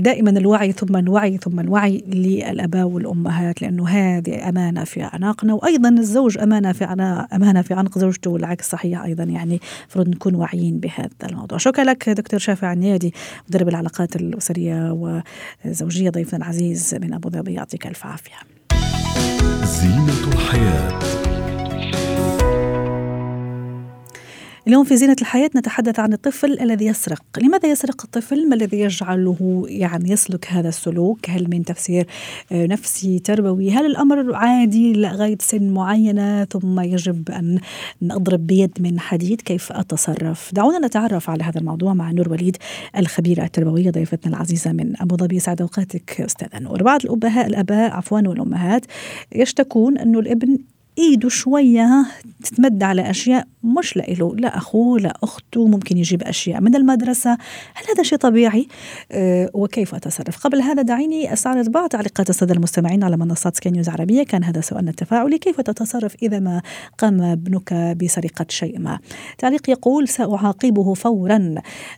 دائما 0.00 0.30
الوعي 0.30 0.72
ثم 0.72 0.96
الوعي 0.96 1.36
ثم 1.36 1.60
الوعي 1.60 2.04
للأباء 2.08 2.86
والأمهات 2.86 3.62
لأنه 3.62 3.88
هذه 3.88 4.48
أمانة 4.48 4.84
في 4.84 5.02
أعناقنا 5.04 5.54
وأيضا 5.54 5.88
الزوج 5.88 6.38
أمانة 6.38 6.72
في 6.72 6.84
أمانة 7.34 7.62
في 7.62 7.74
عنق 7.74 7.98
زوجته 7.98 8.30
والعكس 8.30 8.70
صحيح. 8.70 9.01
أيضا 9.04 9.24
يعني 9.24 9.60
المفروض 9.82 10.08
نكون 10.08 10.34
واعيين 10.34 10.80
بهذا 10.80 11.08
الموضوع. 11.24 11.58
شكرا 11.58 11.84
لك 11.84 12.08
دكتور 12.08 12.40
شافع 12.40 12.72
النيادي 12.72 13.14
مدرب 13.48 13.68
العلاقات 13.68 14.16
الأسرية 14.16 14.92
وزوجيه 15.64 16.10
ضيفنا 16.10 16.38
العزيز 16.38 16.94
من 16.94 17.14
أبو 17.14 17.30
ظبي 17.30 17.52
يعطيك 17.52 17.86
ألف 17.86 18.06
عافية. 18.06 18.34
زينة 19.64 20.28
الحياة. 20.32 21.31
اليوم 24.66 24.84
في 24.84 24.96
زينة 24.96 25.16
الحياة 25.20 25.50
نتحدث 25.56 26.00
عن 26.00 26.12
الطفل 26.12 26.60
الذي 26.60 26.86
يسرق. 26.86 27.22
لماذا 27.42 27.70
يسرق 27.70 28.02
الطفل؟ 28.04 28.48
ما 28.48 28.54
الذي 28.54 28.80
يجعله 28.80 29.64
يعني 29.68 30.10
يسلك 30.10 30.46
هذا 30.48 30.68
السلوك؟ 30.68 31.30
هل 31.30 31.50
من 31.50 31.64
تفسير 31.64 32.06
آه، 32.52 32.66
نفسي 32.66 33.18
تربوي؟ 33.18 33.70
هل 33.70 33.86
الأمر 33.86 34.34
عادي 34.34 34.92
لغاية 34.92 35.38
سن 35.40 35.70
معينة 35.70 36.44
ثم 36.44 36.80
يجب 36.80 37.30
أن 37.30 37.58
نضرب 38.02 38.46
بيد 38.46 38.70
من 38.80 39.00
حديد؟ 39.00 39.40
كيف 39.40 39.72
أتصرف؟ 39.72 40.50
دعونا 40.54 40.86
نتعرف 40.86 41.30
على 41.30 41.44
هذا 41.44 41.60
الموضوع 41.60 41.94
مع 41.94 42.10
نور 42.10 42.28
وليد 42.28 42.56
الخبيرة 42.96 43.44
التربوية 43.44 43.90
ضيفتنا 43.90 44.36
العزيزة 44.36 44.72
من 44.72 45.02
أبو 45.02 45.16
ظبي. 45.16 45.38
سعد 45.38 45.60
أوقاتك 45.60 46.20
أستاذة 46.20 46.58
نور. 46.58 46.82
بعض 46.82 47.00
الأبهاء 47.04 47.46
الآباء 47.46 47.90
عفوا 47.90 48.20
والأمهات 48.28 48.86
يشتكون 49.32 49.98
أنه 49.98 50.18
الابن 50.18 50.58
ايده 50.98 51.28
شوية 51.28 52.06
تتمد 52.44 52.82
على 52.82 53.10
أشياء 53.10 53.46
مش 53.64 53.96
لإله 53.96 54.36
لا 54.36 54.56
اخوه 54.56 55.00
لا 55.00 55.14
اخته 55.22 55.66
ممكن 55.66 55.96
يجيب 55.96 56.22
أشياء 56.22 56.60
من 56.60 56.74
المدرسة. 56.74 57.30
هل 57.74 57.84
هذا 57.94 58.02
شيء 58.02 58.18
طبيعي؟ 58.18 58.66
أه 59.12 59.50
وكيف 59.54 59.94
أتصرف؟ 59.94 60.38
قبل 60.38 60.62
هذا 60.62 60.82
دعيني 60.82 61.32
استعرض 61.32 61.68
بعض 61.68 61.88
تعليقات 61.88 62.30
الساده 62.30 62.54
المستمعين 62.54 63.04
على 63.04 63.16
منصات 63.16 63.56
سكاي 63.56 63.72
نيوز 63.72 63.88
عربية. 63.88 64.22
كان 64.22 64.44
هذا 64.44 64.60
سؤالنا 64.60 64.90
التفاعلي 64.90 65.38
كيف 65.38 65.60
تتصرف 65.60 66.14
إذا 66.22 66.38
ما 66.38 66.62
قام 66.98 67.22
ابنك 67.22 67.74
بسرقة 67.74 68.46
شيء 68.48 68.78
ما؟ 68.78 68.98
تعليق 69.38 69.70
يقول 69.70 70.08
سأعاقبه 70.08 70.94
فورا. 70.94 71.54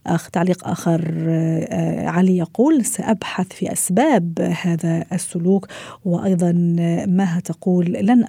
أخ 0.07 0.31
تعليق 0.31 0.69
آخر 0.69 1.15
أه 1.29 2.09
علي 2.09 2.37
يقول 2.37 2.85
سأبحث 2.85 3.47
في 3.53 3.73
أسباب 3.73 4.55
هذا 4.63 5.05
السلوك. 5.13 5.67
وأيضا 6.05 6.53
ما 7.09 7.41
تقول 7.45 7.87
لن 7.87 8.25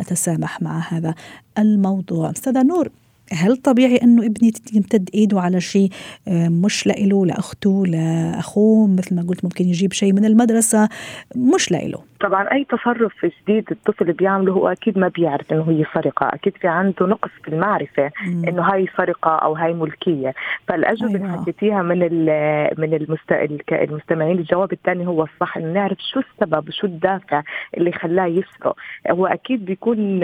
اتسامح 0.56 0.62
مع 0.62 0.80
هذا 0.90 1.16
الموضوع. 1.58 2.32
أستاذة 2.32 2.64
نور 2.64 2.90
هل 3.32 3.58
طبيعي 3.58 3.98
أنه 3.98 4.26
ابني 4.26 4.54
يمتد 4.74 5.10
إيده 5.14 5.42
على 5.42 5.62
شيء 5.62 5.90
آه، 6.28 6.48
مش 6.50 6.88
لإله 6.88 7.26
لأخته 7.26 7.86
لأخوه؟ 7.86 8.88
مثل 8.88 9.16
ما 9.16 9.22
قلت 9.22 9.44
ممكن 9.44 9.70
يجيب 9.70 9.94
شيء 9.94 10.14
من 10.14 10.26
المدرسة 10.26 10.90
مش 11.36 11.72
لإله. 11.72 12.00
طبعا 12.25 12.51
أي 12.51 12.65
تصرف 12.65 13.25
جديد 13.25 13.72
الطفل 13.72 14.13
بيعمله 14.13 14.53
هو 14.53 14.67
أكيد 14.67 14.98
ما 14.98 15.08
بيعرف 15.08 15.53
إنه 15.53 15.70
هي 15.70 15.86
سرقة 15.94 16.29
أكيد 16.34 16.58
في 16.58 16.67
عنده 16.67 17.05
نقص 17.05 17.29
في 17.44 17.48
المعرفة 17.48 18.12
مم. 18.27 18.46
إنه 18.48 18.62
هاي 18.62 18.88
سرقة 18.98 19.36
أو 19.36 19.53
هاي 19.53 19.74
ملكية 19.74 20.34
فالأجوبة 20.67 21.15
أيوة. 21.15 21.25
اللي 21.25 21.41
حكيتيها 21.41 21.82
من 21.82 22.00
من 22.77 22.94
المست... 22.94 23.32
المستمعين 23.72 24.38
الجواب 24.39 24.74
الثاني 24.74 25.08
هو 25.08 25.24
الصح 25.24 25.58
إنه 25.58 25.74
نعرف 25.74 25.98
شو 26.13 26.20
السبب 26.20 26.70
شو 26.70 26.88
الدافع 26.88 27.44
اللي 27.77 27.91
خلاه 27.91 28.25
يسرق 28.25 28.75
هو 29.12 29.25
أكيد 29.27 29.65
بيكون 29.65 30.24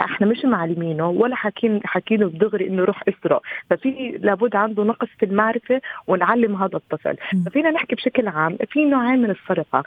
إحنا 0.00 0.26
مش 0.26 0.44
معلمينه 0.44 1.08
ولا 1.08 1.34
حاكين 1.34 1.80
حكينه 1.84 2.28
دغري 2.28 2.68
إنه 2.68 2.84
روح 2.84 3.02
اسرق 3.08 3.42
ففي 3.70 4.18
لابد 4.20 4.56
عنده 4.56 4.84
نقص 4.84 5.08
في 5.18 5.26
المعرفة 5.26 5.80
ونعلم 6.06 6.56
هذا 6.56 6.76
الطفل 6.76 7.16
مم. 7.34 7.42
ففينا 7.42 7.70
نحكي 7.70 7.94
بشكل 7.94 8.28
عام 8.28 8.56
في 8.70 8.84
نوعين 8.84 9.22
من 9.22 9.30
السرقة 9.30 9.84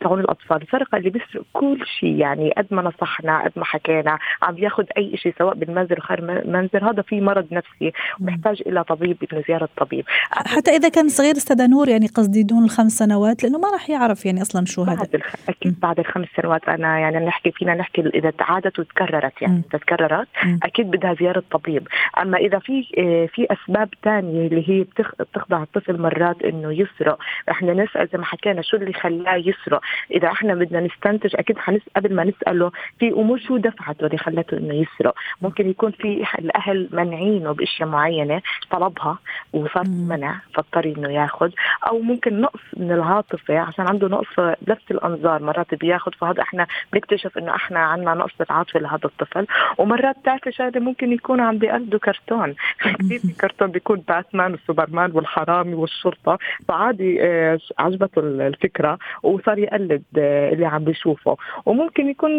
تاعون 0.00 0.20
الأطفال 0.20 0.62
السرقه 0.62 0.98
اللي 1.06 1.18
بيسرق 1.18 1.44
كل 1.52 1.86
شيء. 2.00 2.16
يعني 2.18 2.52
قد 2.58 2.66
ما 2.70 2.82
نصحنا 2.82 3.44
قد 3.44 3.52
ما 3.56 3.64
حكينا 3.64 4.18
عم 4.42 4.54
بياخذ 4.54 4.84
أي 4.96 5.16
شيء 5.16 5.34
سواء 5.38 5.54
بالمنزل 5.54 5.98
خارج 5.98 6.30
المنزل. 6.30 6.84
هذا 6.84 7.02
في 7.02 7.20
مرض 7.20 7.46
نفسي 7.52 7.92
ومحتاج 8.20 8.62
إلى 8.66 8.84
طبيب 8.84 9.16
ابن 9.22 9.42
زيارة 9.48 9.68
طبيب. 9.76 10.04
حتى 10.30 10.70
إذا 10.70 10.88
كان 10.88 11.08
صغير 11.08 11.36
أستاذ 11.36 11.70
نور 11.70 11.88
يعني 11.88 12.06
قصدي 12.06 12.42
دون 12.42 12.64
الخمس 12.64 12.92
سنوات 12.92 13.42
لأنه 13.42 13.58
ما 13.58 13.70
راح 13.70 13.90
يعرف 13.90 14.26
يعني 14.26 14.42
أصلا 14.42 14.64
شو 14.66 14.82
هذا. 14.82 15.08
الخ... 15.14 15.34
أكيد 15.48 15.80
بعد 15.80 15.98
الخمس 15.98 16.28
سنوات 16.36 16.68
أنا 16.68 16.98
يعني 16.98 17.26
نحكي 17.26 17.50
فينا 17.50 17.74
نحكي 17.74 18.00
إذا 18.00 18.30
تعادت 18.30 18.78
وتكررت 18.78 19.42
يعني 19.42 19.62
اذا 19.70 19.78
تكررت 19.78 20.28
أكيد 20.62 20.90
بدها 20.90 21.14
زيارة 21.14 21.42
طبيب. 21.50 21.88
أما 22.18 22.38
إذا 22.38 22.58
في 22.58 22.86
آه، 22.98 23.26
في 23.34 23.46
أسباب 23.50 23.88
ثانية 24.04 24.46
اللي 24.46 24.68
هي 24.68 24.82
بتخضع 25.20 25.62
الطفل 25.62 26.00
مرات 26.00 26.42
إنه 26.42 26.72
يسرق 26.72 27.18
إحنا 27.50 27.72
نسأل 27.72 28.08
زي 28.12 28.18
ما 28.18 28.24
حكينا 28.24 28.62
شو 28.62 28.76
اللي 28.76 28.92
خلاه 28.92 29.36
يسرق. 29.36 29.80
إذا 30.10 30.28
إحنا 30.28 30.54
بدنا 30.54 30.80
نستنتج 30.94 31.36
أكيد 31.36 31.58
حنس 31.58 31.80
قبل 31.96 32.14
ما 32.14 32.24
نساله 32.24 32.70
في 32.98 33.08
أمور 33.08 33.38
شو 33.38 33.56
دفعته 33.56 34.06
اللي 34.06 34.18
خلته 34.18 34.56
إنه 34.56 34.74
يسرق. 34.74 35.14
ممكن 35.42 35.70
يكون 35.70 35.90
في 35.90 36.24
الأهل 36.38 36.88
منعينه 36.92 37.52
بأشياء 37.52 37.88
معينة 37.88 38.42
طلبها 38.70 39.18
وصار 39.52 39.84
منع 39.88 40.40
فاضطر 40.54 40.84
إنه 40.84 41.10
ياخذ. 41.10 41.50
أو 41.88 41.98
ممكن 41.98 42.40
نقص 42.40 42.60
من 42.76 42.92
العاطفة 42.92 43.58
عشان 43.58 43.88
عنده 43.88 44.08
نقص 44.08 44.38
لفت 44.38 44.90
الأنظار 44.90 45.42
مرات 45.42 45.74
بياخذ 45.74 46.12
فهذا 46.12 46.42
إحنا 46.42 46.66
بنكتشف 46.92 47.38
إنه 47.38 47.54
إحنا 47.54 47.78
عندنا 47.78 48.14
نقص 48.14 48.30
بالعاطفه 48.38 48.80
لهذا 48.80 49.04
الطفل. 49.04 49.46
ومرات 49.78 50.18
بتعرفي 50.18 50.52
شغلة 50.52 50.80
ممكن 50.80 51.12
يكون 51.12 51.40
عم 51.40 51.58
بيقلدوا 51.58 51.98
كرتون. 51.98 52.54
كثير 52.98 53.18
في 53.18 53.32
كرتون 53.40 53.70
بيكون 53.70 54.02
باتمان 54.08 54.54
وسوبرمان 54.54 55.10
والحرامي 55.14 55.74
والشرطة. 55.74 56.38
فعادي 56.68 57.22
آه، 57.22 57.58
عجبته 57.78 58.20
الفكرة 58.20 58.98
وصار 59.22 59.58
يقلد 59.58 60.02
آه، 60.18 60.52
اللي 60.52 60.66
عم 60.74 60.84
بيشوفه. 60.84 61.36
وممكن 61.66 62.08
يكون 62.08 62.32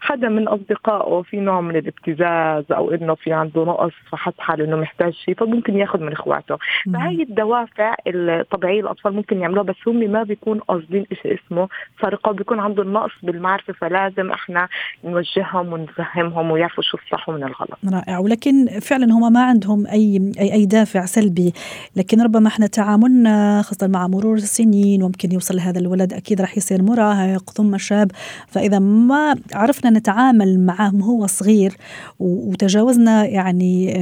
حدا 0.00 0.28
من 0.28 0.48
أصدقائه 0.48 1.22
في 1.22 1.36
نوع 1.36 1.60
من 1.60 1.76
الابتزاز 1.76 2.64
أو 2.72 2.90
إنه 2.90 3.14
في 3.14 3.32
عنده 3.32 3.64
نقص 3.64 3.92
فحس 4.10 4.32
حاله 4.38 4.64
إنه 4.64 4.76
محتاج 4.76 5.12
شيء 5.12 5.34
فممكن 5.34 5.76
ياخذ 5.76 6.00
من 6.00 6.12
إخواته. 6.12 6.56
فهي 6.94 7.22
الدوافع 7.22 7.94
الطبيعية 8.06 8.80
الأطفال 8.80 9.12
ممكن 9.14 9.40
يعملوها 9.40 9.64
بس 9.64 9.76
هم 9.86 10.10
ما 10.10 10.22
بيكون 10.22 10.58
قاصدين 10.58 11.06
شيء 11.22 11.38
اسمه 11.46 11.68
سرقة 12.02 12.32
بيكون 12.32 12.60
عندهم 12.60 12.92
نقص 12.92 13.12
بالمعرفة 13.22 13.72
فلازم 13.72 14.30
إحنا 14.30 14.68
نوجههم 15.04 15.72
ونفهمهم 15.72 16.50
ويعرفوا 16.50 16.82
شو 16.82 16.98
الصح 17.04 17.28
ومن 17.28 17.42
الغلط. 17.42 17.78
رائع. 17.92 18.18
ولكن 18.18 18.66
فعلا 18.80 19.04
هم 19.12 19.32
ما 19.32 19.44
عندهم 19.44 19.86
أي 19.86 20.32
أي, 20.40 20.52
أي 20.52 20.66
دافع 20.66 21.04
سلبي. 21.04 21.52
لكن 21.96 22.22
ربما 22.22 22.48
إحنا 22.48 22.66
تعاملنا 22.66 23.62
خاصة 23.62 23.88
مع 23.88 24.06
مرور 24.06 24.34
السنين 24.34 25.02
ممكن 25.02 25.32
يوصل 25.32 25.58
هذا 25.58 25.80
الولد 25.80 26.12
أكيد 26.12 26.40
راح 26.40 26.56
يصير 26.56 26.82
مراهق. 26.82 27.53
ثم 27.54 27.78
شاب. 27.78 28.10
فإذا 28.48 28.78
ما 28.78 29.36
عرفنا 29.52 29.90
نتعامل 29.90 30.60
معه 30.60 30.94
وهو 30.94 31.26
صغير 31.26 31.76
وتجاوزنا 32.18 33.26
يعني 33.26 33.94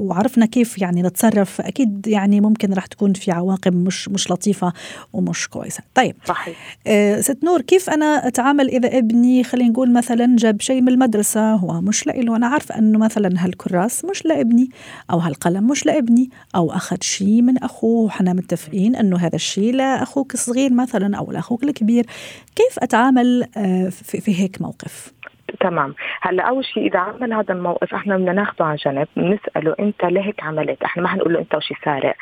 وعرفنا 0.00 0.46
كيف 0.46 0.78
يعني 0.78 1.02
نتصرف 1.02 1.60
أكيد 1.60 2.06
يعني 2.06 2.40
ممكن 2.40 2.72
راح 2.72 2.86
تكون 2.86 3.12
في 3.12 3.30
عواقب 3.32 3.74
مش 3.74 4.08
مش 4.08 4.30
لطيفة 4.30 4.72
ومش 5.12 5.48
كويسة. 5.48 5.82
طيب 5.94 6.16
صحيح. 6.24 6.78
آه 6.86 7.20
ست 7.20 7.38
نور 7.44 7.60
كيف 7.60 7.90
أنا 7.90 8.26
أتعامل 8.26 8.68
إذا 8.68 8.98
ابني 8.98 9.44
خلينا 9.44 9.70
نقول 9.70 9.92
مثلا 9.92 10.36
جاب 10.36 10.60
شيء 10.60 10.80
من 10.80 10.88
المدرسة 10.88 11.52
هو 11.54 11.80
مش 11.80 12.06
له 12.06 12.36
أنا 12.36 12.46
عارفه 12.46 12.78
أنه 12.78 12.98
مثلا 12.98 13.44
هالكراس 13.44 14.04
مش 14.04 14.26
لابني 14.26 14.68
أو 15.10 15.18
هالقلم 15.18 15.66
مش 15.66 15.86
لابني 15.86 16.30
أو 16.54 16.72
أخذ 16.72 16.96
شيء 17.00 17.42
من 17.42 17.58
أخوه 17.58 18.04
وحنا 18.04 18.32
متفقين 18.32 18.96
أنه 18.96 19.16
هذا 19.16 19.36
الشيء 19.36 19.74
لأخوك 19.74 20.34
الصغير 20.34 20.72
مثلا 20.72 21.16
أو 21.16 21.32
لأخوك 21.32 21.64
الكبير. 21.64 22.06
كيف 22.56 22.78
أتعامل 22.86 23.44
آه 23.56 23.88
في 23.88 24.42
هيك 24.42 24.62
موقف. 24.62 25.12
تمام. 25.60 25.94
هلا 26.22 26.42
أول 26.42 26.64
شيء 26.64 26.86
إذا 26.86 26.98
عمل 26.98 27.32
هذا 27.32 27.54
الموقف 27.54 27.94
إحنا 27.94 28.16
بدنا 28.16 28.32
ناخذه 28.32 28.64
على 28.64 28.76
جنب 28.86 29.08
بنسأله 29.16 29.74
أنت 29.80 30.04
ليه 30.04 30.20
هيك 30.20 30.42
عملت؟ 30.42 30.82
إحنا 30.82 31.02
ما 31.02 31.08
حنقول 31.08 31.32
له 31.32 31.40
أنت 31.40 31.54
وشي 31.54 31.74
سارق. 31.84 32.14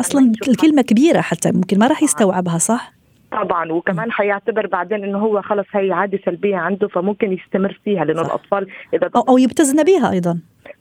أصلا 0.00 0.32
الكلمة 0.48 0.82
كبيرة 0.82 1.20
حتى 1.20 1.52
ممكن 1.52 1.78
ما 1.78 1.86
راح 1.86 2.02
يستوعبها 2.02 2.58
صح؟ 2.58 2.92
طبعا 3.32 3.72
وكمان 3.72 4.12
حيعتبر 4.12 4.66
بعدين 4.66 5.04
إنه 5.04 5.18
هو 5.18 5.42
خلص 5.42 5.66
هي 5.72 5.92
عادة 5.92 6.18
سلبية 6.24 6.56
عنده 6.56 6.88
فممكن 6.88 7.32
يستمر 7.32 7.80
فيها 7.84 8.04
لأنه 8.04 8.20
الأطفال 8.20 8.66
إذا 8.94 9.10
أو, 9.16 9.20
أو 9.20 9.38
يبتزنا 9.38 9.82
بها 9.82 10.10
أيضا. 10.10 10.38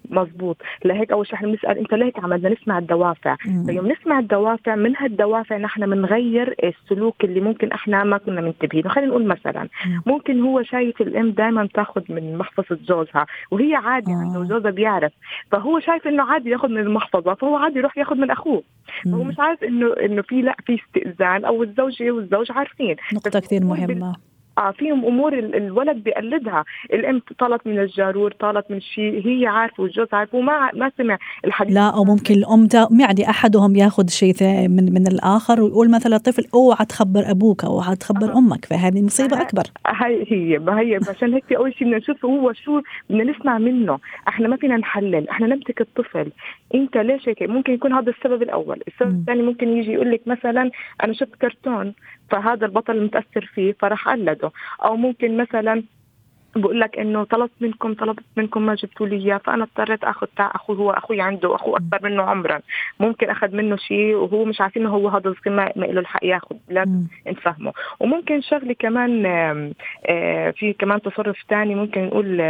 مزبوط 0.10 0.58
لهيك 0.86 1.12
أول 1.12 1.28
شيء 1.28 1.36
إحنا 1.36 1.48
بنسال 1.48 1.78
انت 1.78 1.94
ليه 1.94 2.12
عملنا 2.18 2.50
نسمع 2.50 2.78
الدوافع؟ 2.78 3.36
فيوم 3.66 3.92
نسمع 3.92 4.20
الدوافع 4.20 4.76
من 4.76 4.96
هالدوافع 4.98 5.58
نحن 5.58 5.90
بنغير 5.90 6.56
السلوك 6.64 7.24
اللي 7.24 7.40
ممكن 7.40 7.72
إحنا 7.72 8.04
ما 8.04 8.18
كنا 8.18 8.42
منتبهين. 8.42 8.90
خلينا 8.90 9.10
نقول 9.10 9.26
مثلا 9.26 9.68
ممكن 10.06 10.42
هو 10.42 10.64
شايف 10.64 11.02
الأم 11.02 11.32
دائما 11.32 11.70
تاخذ 11.74 12.02
من 12.10 12.38
محفظة 12.38 12.78
جوزها 12.88 13.26
وهي 13.52 13.76
عادي 13.76 14.12
إنه 14.12 14.42
آه. 14.42 14.44
جوزها 14.44 14.72
بيعرف. 14.72 15.12
فهو 15.52 15.80
شايف 15.80 16.08
إنه 16.08 16.24
عادي 16.24 16.50
ياخذ 16.50 16.68
من 16.70 16.78
المحفظة 16.78 17.34
فهو 17.34 17.56
عادي 17.56 17.80
يروح 17.80 17.98
ياخذ 17.98 18.16
من 18.16 18.32
أخوه. 18.32 18.64
فهو 19.06 19.24
مش 19.24 19.40
عارف 19.40 19.64
إنه 19.64 19.94
إنه 19.94 20.22
في 20.22 20.42
لا 20.42 20.56
في 20.66 20.76
استئذان 20.76 21.46
أو 21.46 21.64
الزوجه 21.64 22.12
والزوج 22.12 22.52
عارفين. 22.52 22.96
نقطة 23.14 23.40
كثير 23.40 23.64
مهمة. 23.64 24.16
آه 24.62 24.72
فيهم 24.72 25.06
أمور 25.06 25.34
الولد 25.34 26.03
بيقلدها. 26.03 26.63
الأم 26.94 27.22
طالت 27.39 27.68
من 27.68 27.80
الجارور 27.80 28.32
طالت 28.32 28.72
من 28.72 28.82
شيء 28.82 29.27
هي 29.27 29.48
عارفة 29.48 29.84
والجوز 29.84 30.08
عارفه 30.13 30.38
وما 30.38 30.70
ما 30.74 30.91
سمع 30.98 31.18
الحديث. 31.46 31.75
لا 31.75 31.89
أو 31.89 32.03
ممكن 32.03 32.34
الأم 32.34 32.68
يعني 33.00 33.30
أحدهم 33.30 33.75
ياخذ 33.75 34.08
شيء 34.08 34.34
من 34.68 34.94
من 34.94 35.08
الآخر 35.08 35.62
ويقول 35.62 35.91
مثلا 35.91 36.15
الطفل 36.15 36.46
اوعى 36.53 36.86
تخبر 36.86 37.32
أبوك 37.32 37.63
أو 37.63 37.72
اوعى 37.72 37.96
تخبر 37.96 38.34
آه. 38.34 38.38
أمك. 38.38 38.65
فهذه 38.65 39.01
مصيبة 39.01 39.41
أكبر. 39.41 39.63
هي 39.88 40.24
هي 40.27 40.60
هي. 40.70 41.00
عشان 41.10 41.34
هيك 41.34 41.53
أول 41.53 41.74
شيء 41.74 41.88
بدنا 41.88 41.98
نشوف 41.98 42.25
هو 42.25 42.53
شو 42.53 42.82
بدنا 43.10 43.24
نسمع 43.24 43.58
منه. 43.58 44.00
إحنا 44.27 44.48
ما 44.48 44.56
فينا 44.58 44.77
نحلل. 44.77 45.30
إحنا 45.30 45.48
نمسك 45.48 45.82
الطفل. 45.82 46.32
أنت 46.75 46.98
ليش 46.98 47.30
هيك؟ 47.30 47.44
ممكن 47.44 47.74
يكون 47.74 47.94
هذا 47.94 48.10
السبب 48.10 48.41
الأول. 48.41 48.82
السبب 48.88 49.20
الثاني 49.20 49.41
ممكن 49.41 49.68
يجي 49.77 49.91
يقول 49.91 50.12
لك 50.12 50.22
مثلا 50.27 50.72
أنا 51.03 51.13
شفت 51.13 51.36
كرتون. 51.41 51.94
فهذا 52.32 52.66
البطل 52.66 53.04
متأثر 53.04 53.46
فيه 53.54 53.76
فراح 53.80 54.10
قلده 54.10 54.52
أو 54.86 54.96
ممكن 54.96 55.38
مثلا 55.38 55.84
بقول 56.55 56.79
لك 56.79 57.00
إنه 57.00 57.24
طلبت 57.24 57.51
منكم 57.62 57.93
طلبت 57.93 58.24
منكم 58.38 58.65
ما 58.65 58.75
جبتوا 58.75 59.08
لي 59.08 59.15
إياه 59.15 59.38
فأنا 59.38 59.63
اضطريت 59.63 60.03
آخذ 60.03 60.27
تاع 60.38 60.51
أخوي 60.55 60.77
هو 60.77 60.91
أخوي 60.91 61.22
عنده 61.22 61.55
اخو 61.55 61.75
أكبر 61.75 62.00
منه 62.03 62.24
عمرا. 62.24 62.60
ممكن 63.00 63.29
أخذ 63.29 63.55
منه 63.55 63.75
شيء 63.75 64.15
وهو 64.15 64.46
مش 64.46 64.62
عارفين 64.62 64.81
إنه 64.81 64.91
هو 64.91 65.08
هذا 65.08 65.29
الصغير 65.29 65.55
ما, 65.55 65.72
ما 65.75 65.86
له 65.86 66.00
الحق 66.00 66.25
ياخذ 66.25 66.55
لازم 66.70 67.03
نفهمه. 67.27 67.74
وممكن 68.00 68.41
شغلة 68.41 68.74
كمان 68.74 69.25
آه، 70.05 70.51
في 70.51 70.74
كمان 70.74 71.01
تصرف 71.01 71.38
ثاني 71.50 71.75
ممكن 71.75 72.05
نقول 72.05 72.41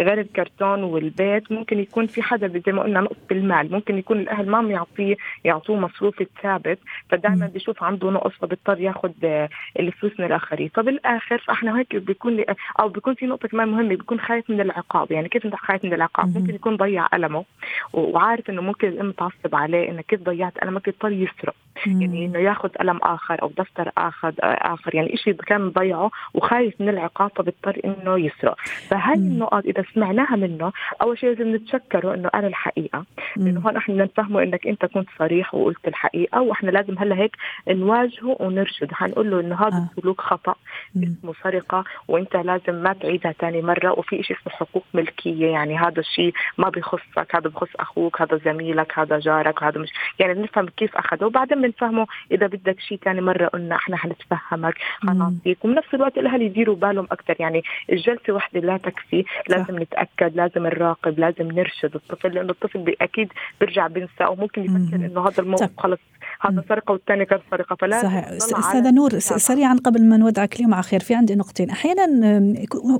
غير 0.00 0.20
الكرتون 0.20 0.82
والبيت. 0.82 1.52
ممكن 1.52 1.78
يكون 1.78 2.06
في 2.06 2.22
حدا 2.22 2.62
زي 2.66 2.72
ما 2.72 2.82
قلنا 2.82 3.00
نقص 3.00 3.16
بالمال. 3.28 3.72
ممكن 3.72 3.98
يكون 3.98 4.20
الأهل 4.20 4.46
ما 4.46 4.70
يعطيه 4.70 5.16
يعطوه 5.44 5.76
مصروف 5.76 6.22
ثابت 6.42 6.78
فدائما 7.08 7.46
بيشوف 7.46 7.82
عنده 7.82 8.10
نقص 8.10 8.32
فبيضطر 8.32 8.80
ياخذ 8.80 9.12
آه، 9.24 9.48
الفلوس 9.78 10.20
من 10.20 10.26
الآخرين. 10.26 10.70
فبالآخر 10.74 11.38
فإحنا 11.38 11.78
هيك 11.78 11.96
بيكون 11.96 12.44
أو 12.80 12.88
بيكون 12.88 13.14
في 13.14 13.23
نقطة 13.26 13.48
كمان 13.48 13.68
مهمة 13.68 13.88
بيكون 13.88 14.20
خايف 14.20 14.50
من 14.50 14.60
العقاب. 14.60 15.12
يعني 15.12 15.28
كيف 15.28 15.46
انت 15.46 15.54
خايف 15.54 15.84
من 15.84 15.92
العقاب؟ 15.94 16.38
ممكن 16.38 16.54
يكون 16.54 16.76
ضيع 16.76 17.06
قلمه 17.06 17.44
وعارف 17.92 18.50
إنه 18.50 18.62
ممكن 18.62 18.88
الام 18.88 19.12
تعصب 19.12 19.54
عليه 19.54 19.90
إنه 19.90 20.02
كيف 20.02 20.22
ضيعت 20.22 20.58
قلمك 20.58 20.88
يضطر 20.88 21.12
يسرق؟ 21.12 21.54
يعني 21.86 22.26
إنه 22.26 22.38
ياخذ 22.38 22.68
قلم 22.68 22.98
آخر 23.02 23.42
أو 23.42 23.48
دفتر 23.58 23.90
آخر 23.98 24.34
آخر. 24.42 24.94
يعني 24.94 25.16
شيء 25.16 25.34
كان 25.34 25.60
مضيعه 25.60 26.10
وخايف 26.34 26.80
من 26.80 26.88
العقاب 26.88 27.30
فبيضطر 27.36 27.80
إنه 27.84 28.18
يسرق. 28.18 28.56
فهي 28.88 29.14
النقط 29.14 29.64
إذا 29.64 29.84
سمعناها 29.94 30.36
منه 30.36 30.72
أول 31.02 31.18
شيء 31.18 31.28
لازم 31.28 31.54
نتشكره 31.54 32.14
إنه 32.14 32.30
أنا 32.34 32.46
الحقيقة. 32.46 33.04
لأنه 33.36 33.60
هون 33.60 33.76
إحنا 33.76 34.04
نفهمه 34.04 34.42
إنك 34.42 34.66
أنت 34.66 34.86
كنت 34.86 35.08
صريح 35.18 35.54
وقلت 35.54 35.88
الحقيقة 35.88 36.40
وإحنا 36.40 36.70
لازم 36.70 36.98
هلأ 36.98 37.16
هيك 37.16 37.36
نواجهه 37.68 38.36
ونرشد 38.40 38.92
حنقول 38.92 39.30
له 39.30 39.40
إنه 39.40 39.54
هذا 39.54 39.88
السلوك 39.90 40.20
آه. 40.20 40.24
خطا 40.24 40.54
اسمه 40.96 41.34
سرقة 41.42 41.84
وإنت 42.08 42.36
لازم 42.36 42.74
ما 42.74 42.92
تعيدها 43.18 43.32
ثاني 43.32 43.62
مرة 43.62 43.98
وفي 43.98 44.22
شيء 44.22 44.36
اسمه 44.36 44.52
حقوق 44.52 44.84
ملكية 44.94 45.46
يعني 45.46 45.78
هذا 45.78 46.00
الشيء 46.00 46.32
ما 46.58 46.68
بخصك 46.68 47.36
هذا 47.36 47.48
بخص 47.48 47.68
أخوك 47.76 48.22
هذا 48.22 48.40
زميلك 48.44 48.98
هذا 48.98 49.18
جارك 49.18 49.62
هذا 49.62 49.80
مش 49.80 49.88
يعني 50.18 50.34
بنفهم 50.34 50.68
كيف 50.68 50.96
أخذه 50.96 51.24
وبعدين 51.24 51.62
بنفهمه 51.62 52.06
إذا 52.32 52.46
بدك 52.46 52.80
شيء 52.80 52.98
ثاني 52.98 53.20
مرة 53.20 53.46
قلنا 53.46 53.76
إحنا 53.76 53.96
حنتفهمك. 53.96 54.74
حنعطيك 55.08 55.64
وبنفس 55.64 55.94
الوقت 55.94 56.18
الأهل 56.18 56.42
يديروا 56.42 56.76
بالهم 56.76 57.04
أكثر 57.10 57.36
يعني 57.40 57.62
الجلسة 57.92 58.32
وحده 58.32 58.60
لا 58.60 58.76
تكفي 58.76 59.24
لازم 59.48 59.78
نتأكد 59.78 60.36
لازم 60.36 60.66
نراقب 60.66 61.18
لازم 61.18 61.52
نرشد 61.52 61.94
الطفل 61.94 62.34
لأنه 62.34 62.50
الطفل 62.50 62.96
أكيد 63.00 63.32
بيرجع 63.60 63.86
بينسى 63.86 64.24
أو 64.24 64.34
ممكن 64.34 64.62
يفكر 64.64 64.96
إنه 64.96 65.28
هذا 65.28 65.42
الموقف 65.42 65.70
خلص 65.78 65.98
هذا 66.40 66.64
سرقه 66.68 66.92
والثاني 66.92 67.24
كان 67.24 67.38
سرقه 67.50 67.76
فلا 67.80 68.02
صحيح. 68.02 68.28
استاذه 68.28 68.90
نور 68.90 69.18
سريعا 69.18 69.76
قبل 69.84 70.04
ما 70.04 70.16
نودعك 70.16 70.56
اليوم 70.56 70.74
على 70.74 70.82
خير 70.82 71.00
في 71.00 71.14
عندي 71.14 71.34
نقطتين. 71.34 71.70
أحيانا 71.70 72.06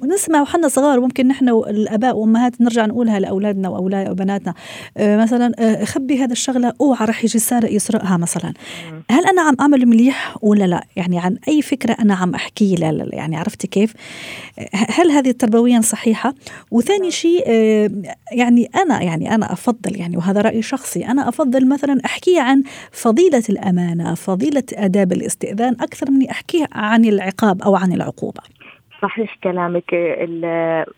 نسمع 0.04 0.42
وحنا 0.42 0.68
صغار 0.68 1.00
ممكن 1.00 1.28
نحن 1.28 1.48
الاباء 1.48 2.16
والأمهات 2.16 2.60
نرجع 2.60 2.86
نقولها 2.86 3.20
لأولادنا 3.20 3.68
واولاد 3.68 4.10
وبناتنا. 4.10 4.54
آه، 4.96 5.16
مثلا 5.16 5.52
آه، 5.58 5.84
خبي 5.84 6.18
هذا 6.18 6.32
الشغلة 6.32 6.72
اوعى 6.80 7.06
راح 7.06 7.24
يجي 7.24 7.38
سارق 7.38 7.72
يسرقها 7.72 8.16
مثلا. 8.16 8.52
هل 9.10 9.26
أنا 9.26 9.42
عم 9.42 9.56
أعمل 9.60 9.86
مليح 9.86 10.36
ولا 10.42 10.64
لا؟ 10.64 10.84
يعني 10.96 11.18
عن 11.18 11.38
أي 11.48 11.62
فكرة 11.62 11.96
أنا 12.00 12.14
عم 12.14 12.34
أحكي؟ 12.34 12.74
لا 12.74 13.08
يعني 13.12 13.36
عرفتي 13.36 13.66
كيف؟ 13.66 13.94
هل 14.72 15.10
هذه 15.10 15.30
تربويا 15.30 15.80
صحيحة؟ 15.80 16.34
وثاني 16.70 17.10
شيء 17.10 17.44
آه، 17.46 17.90
يعني 18.32 18.70
أنا 18.76 19.02
يعني 19.02 19.34
أنا 19.34 19.52
أفضل 19.52 19.96
يعني 19.96 20.16
وهذا 20.16 20.40
راي 20.40 20.62
شخصي 20.62 21.06
أنا 21.06 21.28
أفضل 21.28 21.68
مثلا 21.68 22.00
احكي 22.04 22.38
عن 22.38 22.62
فضيله 22.92 23.24
الأمانة 23.50 24.14
فضيلة 24.14 24.62
أداب 24.73 25.12
الاستئذان 25.12 25.76
أكثر 25.81 26.11
من 26.11 26.28
احكي 26.28 26.66
عن 26.73 27.04
العقاب 27.04 27.62
أو 27.62 27.76
عن 27.76 27.93
العقوبة. 27.93 28.40
صحيح 29.04 29.37
كلامك 29.44 29.94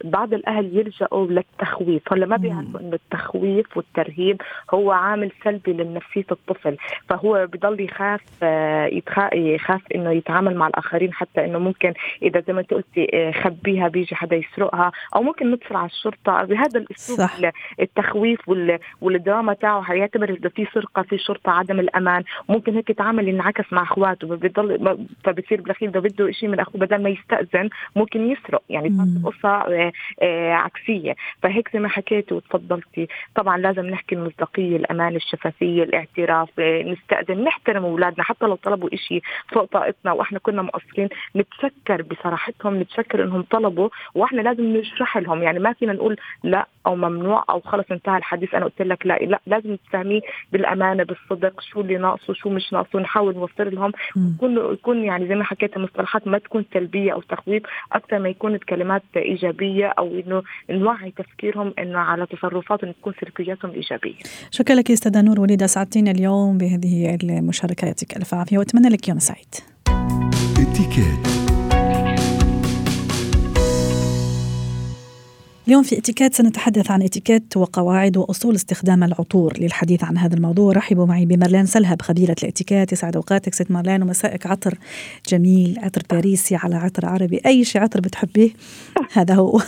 بعض 0.05 0.35
الأهل 0.35 0.79
يلجأوا 0.79 1.27
للتخويف. 1.27 2.13
هلا 2.13 2.27
ما 2.27 2.37
بيعرفوا 2.37 2.81
إنه 2.81 2.95
التخويف 2.95 3.77
والترهيب 3.77 4.43
هو 4.75 4.91
عامل 4.91 5.31
سلبي 5.45 5.73
لنفسيه 5.73 6.25
الطفل. 6.33 6.77
فهو 7.09 7.47
بضل 7.53 7.81
يخاف 7.81 8.43
يخاف 9.35 9.83
إنه 9.95 10.13
يتعامل 10.13 10.57
مع 10.57 10.67
الآخرين 10.67 11.13
حتى 11.13 11.45
إنه 11.45 11.59
ممكن 11.59 11.93
إذا 12.23 12.41
زي 12.47 12.53
ما 12.53 12.61
أنت 12.61 12.75
قلتي 12.75 13.33
خبيها 13.33 13.89
بيجي 13.89 14.15
حدا 14.15 14.37
يسرقها 14.37 14.93
أو 15.17 15.23
ممكن 15.23 15.51
ندخل 15.51 15.77
على 15.77 15.87
الشرطة. 15.87 16.45
بهذا 16.45 16.79
الأسلوب 16.81 17.19
صح. 17.19 17.51
التخويف 17.81 18.41
والدراما 19.01 19.55
تاعه 19.55 19.83
حيعتبر 19.83 20.31
إذا 20.31 20.49
في 20.49 20.67
سرقة 20.75 21.03
في 21.03 21.19
شرطة 21.19 21.53
عدم 21.53 21.81
الأمان 21.81 22.23
ممكن 22.49 22.75
هيك 22.75 22.91
يتعامل 22.91 23.29
ينعكس 23.29 23.73
مع 23.73 23.83
أخواته. 23.83 24.27
بضل 24.29 24.99
فبصير 25.25 25.61
بالأخير 25.61 25.91
بده 25.91 26.31
شيء 26.31 26.49
من 26.49 26.61
أخوه 26.61 26.81
بدل 26.81 27.03
ما 27.03 27.09
يستأذن 27.09 27.69
ممكن 27.97 28.31
يسرق 28.31 28.63
يعني 28.71 28.89
صارت 28.97 29.09
القصة 29.17 29.49
آه، 29.49 29.93
آه، 30.23 30.53
عكسية. 30.53 31.17
فهيك 31.43 31.71
زي 31.73 31.79
ما 31.79 31.89
حكيتي 31.89 32.35
وتفضلتي. 32.35 33.09
طبعا 33.35 33.59
لازم 33.59 33.87
نحكي 33.87 34.15
المصداقية 34.15 34.77
الأمان 34.77 35.17
الشفافية 35.17 35.83
الاعتراف 35.83 36.49
آه، 36.59 36.83
نستأذن 36.83 37.45
نحترم 37.45 37.85
أولادنا. 37.85 38.25
حتى 38.25 38.47
لو 38.47 38.55
طلبوا 38.55 38.89
شيء 38.95 39.23
فوق 39.49 39.65
طاقتنا 39.65 40.13
وإحنا 40.13 40.39
كنا 40.39 40.63
مقصرين 40.63 41.09
نتشكر 41.37 42.03
بصراحتهم 42.03 42.81
نتشكر 42.81 43.25
إنهم 43.25 43.43
طلبوا 43.43 43.89
وإحنا 44.15 44.41
لازم 44.41 44.77
نشرح 44.77 45.19
لهم. 45.19 45.43
يعني 45.43 45.59
ما 45.59 45.73
فينا 45.73 45.93
نقول 45.93 46.17
لا 46.45 46.67
أو 46.87 46.97
ممنوع 46.97 47.45
أو 47.51 47.61
خلص 47.61 47.87
انتهى 47.91 48.17
الحديث 48.19 48.55
أنا 48.55 48.65
قلت 48.65 48.83
لك 48.83 49.07
لا. 49.07 49.15
لا 49.15 49.41
لازم 49.47 49.77
تفهميه 49.77 50.21
بالأمانة 50.53 51.05
بالصدق 51.05 51.61
شو 51.61 51.81
اللي 51.81 51.97
ناقصه 51.97 52.35
شو 52.35 52.51
مش 52.51 52.73
ناقصه. 52.73 52.99
نحاول 53.01 53.35
نوفر 53.35 53.69
لهم. 53.69 53.93
يكون 54.17 54.73
يكون 54.73 55.05
يعني 55.05 55.29
زي 55.29 55.35
ما 55.35 55.45
حكيت 55.45 55.77
المصطلحات 55.77 56.27
ما 56.29 56.39
تكون 56.39 56.65
سلبية 56.75 57.13
أو 57.13 57.21
تخويف 57.21 57.63
أكثر 57.93 58.19
ما 58.19 58.29
يكون 58.29 58.57
كلمات 58.57 59.03
إيجابية 59.17 59.87
أو 59.87 60.07
إنه 60.07 60.43
نوعي 60.71 61.11
تفكيرهم 61.11 61.75
إنه 61.79 61.99
على 61.99 62.27
تصرفاتهم 62.27 62.93
تكون 62.93 63.13
سلوكياتهم 63.21 63.71
إيجابية. 63.71 64.19
شكرا 64.51 64.77
لك 64.77 64.91
أستاذة 64.91 65.23
نور 65.23 65.41
وليده 65.41 65.67
سعدتينا 65.67 66.11
اليوم 66.11 66.59
بهذه 66.59 67.19
المشاركة 67.23 67.87
يعطيك 67.87 68.17
ألف 68.17 68.35
عافية 68.35 68.59
وأتمنى 68.59 68.89
لك 68.89 69.09
يوم 69.09 69.19
سعيد. 69.19 69.55
اليوم 75.67 75.83
في 75.83 75.99
اتيكيت 75.99 76.35
سنتحدث 76.35 76.91
عن 76.91 77.03
اتيكيت 77.03 77.57
وقواعد 77.57 78.17
وأصول 78.17 78.55
استخدام 78.55 79.05
العطور 79.05 79.53
للحديث 79.59 80.05
عن 80.05 80.19
هذا 80.19 80.35
الموضوع. 80.35 80.73
رحبوا 80.73 81.07
معي 81.07 81.27
بمرلان 81.27 81.67
سلهب 81.67 82.03
خبيرة 82.03 82.37
الاتيكيت. 82.43 82.93
يسعد 82.93 83.17
أوقاتك 83.17 83.55
ست 83.55 83.71
مرلان 83.71 84.03
ومسائك 84.03 84.47
عطر 84.47 84.75
جميل 85.29 85.79
عطر 85.83 86.03
باريسي 86.11 86.57
على 86.57 86.77
عطر 86.77 87.07
عربي. 87.07 87.41
أي 87.47 87.65
شيء 87.65 87.83
عطر 87.83 88.01
بتحبيه؟ 88.01 88.51
هذا 89.19 89.35
هو. 89.35 89.59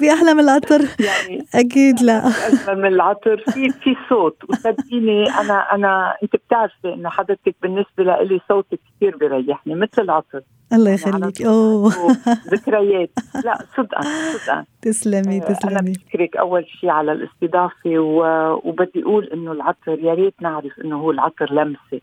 في 0.00 0.12
أحلى 0.12 0.34
من 0.34 0.40
العطر؟ 0.40 0.80
يعني 0.80 1.46
أكيد 1.54 2.02
لا. 2.02 2.28
اجمل 2.28 2.82
من 2.82 2.88
العطر. 2.88 3.44
في 3.52 3.70
في 3.70 3.96
صوت. 4.08 4.36
وصدقيني 4.48 5.30
أنا 5.30 5.74
أنا 5.74 6.14
أنت 6.22 6.36
بتعرفي 6.36 6.94
انه 6.94 7.10
حضرتك 7.10 7.54
بالنسبة 7.62 8.04
لي 8.04 8.40
صوتك 8.48 8.80
كثير 8.96 9.16
بيريحني 9.16 9.74
مثل 9.74 10.02
العطر. 10.02 10.42
الله 10.72 10.90
يخليك. 10.90 11.42
أوه. 11.42 11.92
ذكريات 12.54 13.10
لا 13.44 13.64
صدقا 13.76 14.00
صدقا 14.32 14.64
تسلمي 14.82 15.40
تسلمي 15.40 15.78
أنا 15.78 15.80
بشكرك 15.80 16.36
أول 16.36 16.66
شيء 16.66 16.90
على 16.90 17.12
الاستضافة 17.12 17.98
و... 17.98 18.22
وبدي 18.64 19.02
أقول 19.02 19.24
إنه 19.24 19.52
العطر 19.52 19.98
يا 19.98 20.14
ريت 20.14 20.34
نعرف 20.40 20.80
إنه 20.84 20.96
هو 20.96 21.10
العطر 21.10 21.52
لمسة 21.52 22.00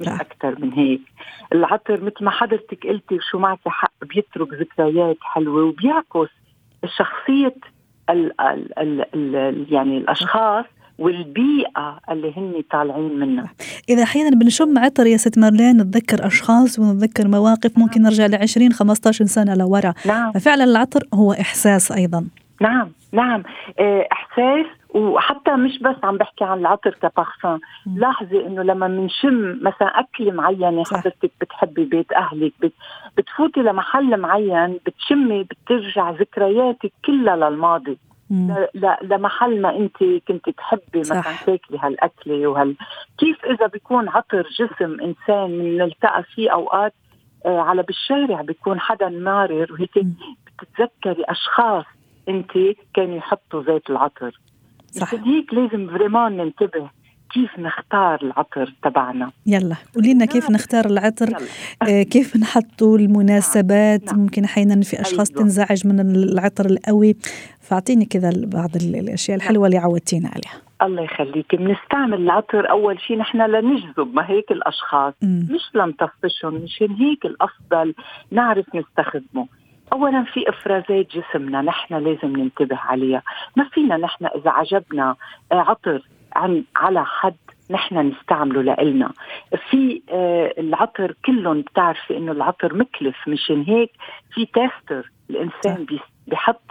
مش 0.00 0.08
أكثر 0.08 0.58
من 0.60 0.72
هيك. 0.72 1.00
العطر 1.52 2.04
مثل 2.04 2.24
ما 2.24 2.30
حضرتك 2.30 2.86
قلتي 2.86 3.14
وشو 3.14 3.38
معك 3.38 3.58
حق 3.66 3.92
بيترك 4.02 4.54
ذكريات 4.54 5.16
حلوة 5.22 5.64
وبيعكس 5.64 6.30
شخصيه 6.86 7.54
ال 8.10 8.40
ال 8.40 8.78
ال 8.78 9.06
ال 9.14 9.66
يعني 9.72 9.98
الأشخاص 9.98 10.64
والبيئة 10.98 11.98
اللي 12.10 12.32
هن 12.36 12.62
طالعين 12.70 13.18
منها. 13.18 13.44
إذا 13.88 14.02
أحيانا 14.02 14.30
بنشم 14.30 14.78
عطر 14.78 15.06
يا 15.06 15.16
ست 15.16 15.38
مارلين 15.38 15.76
نتذكر 15.76 16.26
أشخاص 16.26 16.78
ونتذكر 16.78 17.28
مواقف 17.28 17.78
ممكن 17.78 18.02
نرجع 18.02 18.26
ل 18.26 18.34
20 18.34 18.72
15 18.72 19.24
سنة 19.24 19.54
لورا. 19.54 19.94
نعم. 20.06 20.32
ففعلا 20.32 20.64
العطر 20.64 21.02
هو 21.14 21.32
إحساس 21.32 21.92
أيضا. 21.92 22.26
نعم 22.60 22.92
نعم. 23.12 23.42
آه، 23.80 24.08
إحساس 24.12 24.66
وحتى 24.94 25.50
مش 25.50 25.78
بس 25.78 25.96
عم 26.02 26.16
بحكي 26.16 26.44
عن 26.44 26.58
العطر 26.58 26.90
كبارفان 26.90 27.58
لاحظي 27.96 28.46
إنه 28.46 28.62
لما 28.62 28.88
بنشم 28.88 29.58
مثلا 29.62 29.88
اكله 30.00 30.32
معينه 30.32 30.84
حضرتك 30.84 31.30
بتحبي 31.40 31.84
بيت 31.84 32.12
أهلك 32.12 32.52
بت 32.62 32.72
بتفوتي 33.16 33.60
لمحل 33.60 34.16
معين 34.16 34.78
بتشمي 34.86 35.42
بترجع 35.42 36.10
ذكرياتك 36.10 36.92
كلها 37.04 37.36
للماضي. 37.36 37.98
لمحل 39.02 39.60
ما 39.60 39.76
انت 39.76 39.96
كنت 40.28 40.50
تحبي 40.50 41.00
مثلا 41.00 41.22
تاكلي 41.46 41.78
هالأكلة 41.78 42.46
وهال 42.46 42.76
كيف 43.18 43.44
إذا 43.44 43.66
بيكون 43.66 44.08
عطر 44.08 44.48
جسم 44.58 45.00
إنسان 45.00 45.76
نلتقى 45.78 46.22
فيه 46.22 46.50
أوقات 46.50 46.94
آه 47.46 47.60
على 47.60 47.82
بالشارع 47.82 48.40
بيكون 48.40 48.80
حدا 48.80 49.08
مارر 49.08 49.72
وهيك 49.72 50.06
بتتذكري 50.62 51.24
أشخاص 51.28 51.84
انت 52.28 52.50
كانوا 52.94 53.16
يحطوا 53.16 53.62
زيت 53.62 53.90
العطر. 53.90 54.40
صح. 54.90 55.14
هيك 55.14 55.54
لازم 55.54 55.90
فريمان 55.90 56.36
ننتبه. 56.36 56.90
كيف 57.30 57.58
نختار 57.58 58.18
العطر 58.22 58.74
تبعنا؟ 58.82 59.30
يلا 59.46 59.76
قولي 59.94 60.14
لنا 60.14 60.24
كيف 60.24 60.50
نختار 60.50 60.86
العطر 60.86 61.28
آه 61.82 62.02
كيف 62.02 62.36
نحطه 62.36 62.96
المناسبات 62.96 64.04
نعم. 64.04 64.20
ممكن 64.20 64.44
أحيانا 64.44 64.80
في 64.80 65.00
أشخاص 65.00 65.30
أيوة. 65.30 65.42
تنزعج 65.42 65.86
من 65.86 66.00
العطر 66.00 66.66
القوي. 66.66 67.16
فأعطيني 67.60 68.04
كذا 68.04 68.30
بعض 68.46 68.76
الأشياء 68.76 69.36
الحلوة 69.36 69.66
اللي 69.66 69.78
عودتينا 69.78 70.28
عليها. 70.28 70.62
الله 70.82 71.02
يخليك 71.02 71.54
بنستعمل 71.54 72.20
العطر 72.22 72.70
أول 72.70 73.00
شيء 73.00 73.18
نحن 73.18 73.38
لنجذب 73.42 74.14
ما 74.14 74.30
هيك 74.30 74.52
الأشخاص؟ 74.52 75.14
م. 75.22 75.26
مش 75.26 75.62
لنطفشهم 75.74 76.54
مشان 76.54 76.92
هيك 76.92 77.26
الأفضل 77.26 77.94
نعرف 78.30 78.66
نستخدمه. 78.74 79.46
اولا 79.92 80.24
في 80.34 80.48
إفرازات 80.48 81.06
جسمنا 81.10 81.62
نحن 81.62 81.94
لازم 81.94 82.36
ننتبه 82.36 82.76
عليها. 82.76 83.22
ما 83.56 83.64
فينا 83.64 83.96
نحن 83.96 84.24
إذا 84.24 84.50
عجبنا 84.50 85.16
عطر 85.52 86.02
عن 86.38 86.64
على 86.76 87.04
حد 87.04 87.34
نحن 87.70 87.98
نستعمله 87.98 88.62
لإلنا. 88.62 89.10
في 89.70 90.02
آه 90.10 90.54
العطر 90.58 91.14
كلهم 91.24 91.60
بتعرفي 91.60 92.16
إنه 92.16 92.32
العطر 92.32 92.74
مكلف 92.74 93.16
مشان 93.28 93.62
هيك 93.62 93.90
في 94.34 94.46
تيستر 94.46 95.10
الإنسان 95.30 95.86
بيحط 96.26 96.62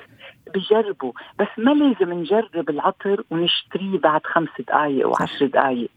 بجربه 0.56 1.14
بس 1.40 1.48
ما 1.58 1.72
لازم 1.72 2.14
نجرب 2.14 2.70
العطر 2.70 3.24
ونشتريه 3.32 4.00
بعد 4.00 4.22
خمس 4.24 4.50
دقائق 4.60 5.08
وعشر 5.08 5.46
دقائق 5.46 5.90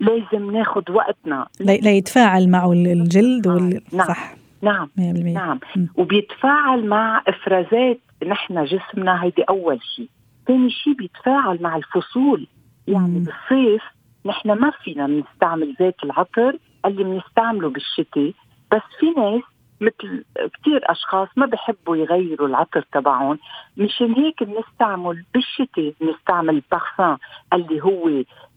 لازم 0.00 0.50
ناخذ 0.50 0.92
وقتنا. 0.92 1.46
ليتفاعل 1.60 2.50
معه 2.50 2.72
الجلد 2.72 3.46
وال... 3.46 3.80
نعم. 3.92 4.06
صح. 4.06 4.34
نعم. 4.62 4.88
100% 4.98 5.00
نعم. 5.00 5.60
وبيتفاعل 5.96 6.86
مع 6.86 7.22
إفرازات 7.28 8.00
نحن 8.26 8.64
جسمنا 8.64 9.24
هيدي 9.24 9.42
أول 9.42 9.78
شيء 9.96 10.08
ثاني 10.46 10.70
شيء 10.70 10.92
بيتفاعل 10.92 11.58
مع 11.62 11.76
الفصول. 11.76 12.46
يعني 12.88 13.18
بالصيف 13.18 13.82
نحن 14.26 14.52
ما 14.52 14.70
فينا 14.70 15.06
نستعمل 15.06 15.74
زيت 15.78 16.04
العطر 16.04 16.56
اللي 16.84 17.04
بنستعمله 17.04 17.70
بالشتاء 17.70 18.32
بس 18.72 18.82
في 19.00 19.10
ناس 19.16 19.42
مثل 19.80 20.24
كثير 20.36 20.80
أشخاص 20.84 21.28
ما 21.36 21.46
بحبوا 21.46 21.96
يغيروا 21.96 22.48
العطر 22.48 22.86
تبعهم 22.92 23.38
مشان 23.76 24.12
هيك 24.12 24.42
بنستعمل 24.42 25.24
بالشتاء 25.34 25.92
بنستعمل 26.00 26.62
بارفان 26.70 27.16
اللي 27.52 27.82
هو 27.82 28.08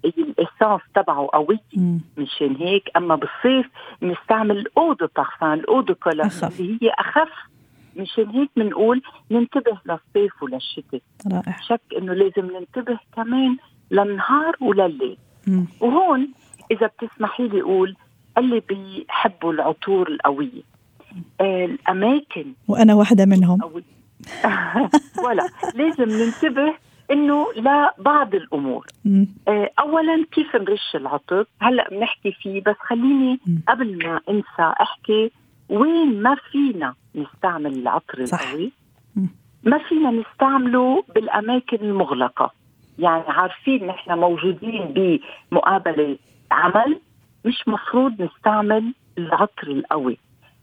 ال 0.05 0.15
essence 0.15 0.81
تبعه 0.95 1.29
قوي 1.33 1.59
مشان 2.17 2.55
هيك 2.55 2.89
أما 2.97 3.15
بالصيف 3.15 3.71
بنستعمل 4.01 4.57
الاودو 4.57 5.07
بارفان 5.15 5.53
الاودو 5.53 5.95
كولر 5.95 6.29
اللي 6.59 6.77
هي 6.81 6.89
أخف 6.89 7.31
مشان 7.95 8.29
هيك 8.29 8.49
بنقول 8.55 9.01
ننتبه 9.31 9.77
للصيف 9.85 10.43
وللشتاء 10.43 11.01
رائع. 11.31 11.57
شك 11.67 11.81
إنه 11.97 12.13
لازم 12.13 12.57
ننتبه 12.57 12.99
كمان 13.15 13.57
للنهار 13.91 14.55
ولليل 14.61 15.17
وهون 15.79 16.27
إذا 16.71 16.87
بتسمحي 16.87 17.47
لي 17.47 17.61
أقول 17.61 17.95
اللي 18.37 18.61
بيحبوا 18.69 19.53
العطور 19.53 20.07
القوية. 20.07 20.61
آه 21.41 21.65
الأماكن. 21.65 22.53
وأنا 22.67 22.93
واحدة 22.93 23.25
منهم. 23.25 23.59
ولا 25.25 25.49
لازم 25.75 26.03
ننتبه 26.03 26.73
إنه 27.11 27.47
لبعض 27.55 28.35
الأمور. 28.35 28.87
آه 29.47 29.69
اولا 29.79 30.25
كيف 30.31 30.55
نرش 30.55 30.95
العطر؟ 30.95 31.45
هلأ 31.61 31.89
بنحكي 31.89 32.31
فيه 32.31 32.61
بس 32.61 32.75
خليني 32.79 33.39
قبل 33.67 33.97
ما 34.05 34.19
أنسى 34.29 34.73
أحكي 34.81 35.31
وين 35.69 36.21
ما 36.21 36.35
فينا 36.51 36.93
نستعمل 37.15 37.73
العطر 37.73 38.17
القوي. 38.19 38.71
ما 39.63 39.77
فينا 39.77 40.11
نستعمله 40.11 41.03
بالأماكن 41.15 41.77
المغلقة. 41.81 42.51
يعني 43.01 43.23
عارفين 43.27 43.87
نحن 43.87 44.13
موجودين 44.19 45.19
بمقابلة 45.51 46.17
عمل 46.51 46.99
مش 47.45 47.67
مفروض 47.67 48.21
نستعمل 48.21 48.93
العطر 49.17 49.67
القوي. 49.67 50.17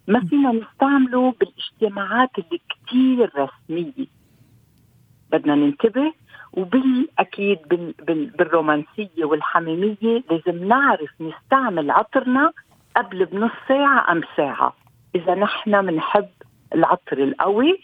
ما 0.08 0.20
فينا 0.20 0.52
نستعمله 0.52 1.34
بالاجتماعات 1.40 2.30
اللي 2.38 2.60
كتير 2.70 3.32
رسمية. 3.36 4.06
بدنا 5.32 5.54
ننتبه 5.54 6.12
وبالأكيد 6.52 7.58
بال 7.70 7.94
بال 8.06 8.26
بالرومانسية 8.26 9.24
والحميمية 9.24 10.24
لازم 10.30 10.64
نعرف 10.64 11.10
نستعمل 11.20 11.90
عطرنا 11.90 12.52
قبل 12.96 13.24
بنص 13.24 13.52
ساعة 13.68 14.12
أم 14.12 14.20
ساعة. 14.36 14.76
إذا 15.14 15.34
نحن 15.34 15.86
بنحب 15.86 16.28
العطر 16.74 17.18
القوي 17.18 17.80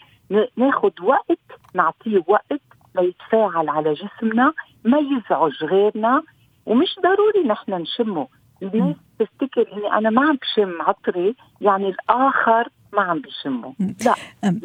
ناخذ 0.57 0.91
وقت 1.01 1.39
نعطيه 1.73 2.23
وقت 2.27 2.61
ليتفاعل 2.95 3.69
على 3.69 3.93
جسمنا 3.93 4.53
ما 4.83 4.97
يزعج 4.97 5.63
غيرنا 5.63 6.23
ومش 6.65 6.95
ضروري 7.03 7.47
نحن 7.47 7.73
نشمه. 7.73 8.27
الناس 8.63 8.95
تفتكر 9.19 9.73
إني 9.73 9.93
أنا 9.93 10.09
ما 10.09 10.21
عم 10.21 10.35
بشم 10.41 10.81
عطري 10.81 11.35
يعني 11.61 11.89
الآخر 11.89 12.69
ما 12.95 13.01
عم 13.01 13.21
بيشموا 13.21 13.71
لا 14.05 14.15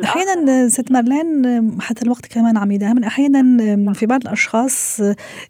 أحيانا 0.05 0.69
ست 0.69 0.93
مارلين 0.93 1.81
حتى 1.81 2.03
الوقت 2.05 2.27
كمان 2.27 2.57
عم 2.57 2.71
يداهمنا 2.71 3.07
أحيانا 3.07 3.93
في 3.93 4.07
بعض 4.07 4.21
الأشخاص 4.23 5.01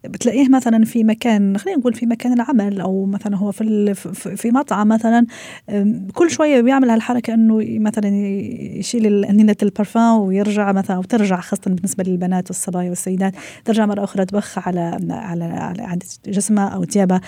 بتلاقيه 0.05 0.49
مثلا 0.49 0.85
في 0.85 1.05
مكان 1.05 1.59
خلينا 1.59 1.79
نقول 1.79 1.95
في 1.95 2.07
مكان 2.07 2.33
العمل 2.33 2.81
أو 2.81 3.05
مثلا 3.05 3.37
هو 3.37 3.53
في 3.53 3.95
في 4.37 4.51
مطعم 4.51 4.89
مثلا 4.89 5.27
كل 6.15 6.31
شوية 6.31 6.61
بيعمل 6.61 6.91
هالحركة 6.91 7.35
إنه 7.35 7.61
مثلا 7.81 8.09
يشيل 8.79 9.21
نينه 9.21 9.57
البارفان 9.63 10.13
ويرجع 10.13 10.73
مثلا 10.73 10.97
أو 10.97 11.03
ترجع 11.03 11.41
خاصة 11.41 11.63
بالنسبة 11.67 12.05
للبنات 12.05 12.51
والصبايا 12.51 12.89
والسيدات 12.89 13.35
ترجع 13.65 13.87
مرة 13.87 14.05
أخرى 14.05 14.25
تبخ 14.25 14.69
على 14.69 14.99
على 15.11 15.45
على 15.45 15.99
جسمها 16.27 16.69
أو 16.69 16.85
ثيابها. 16.85 17.21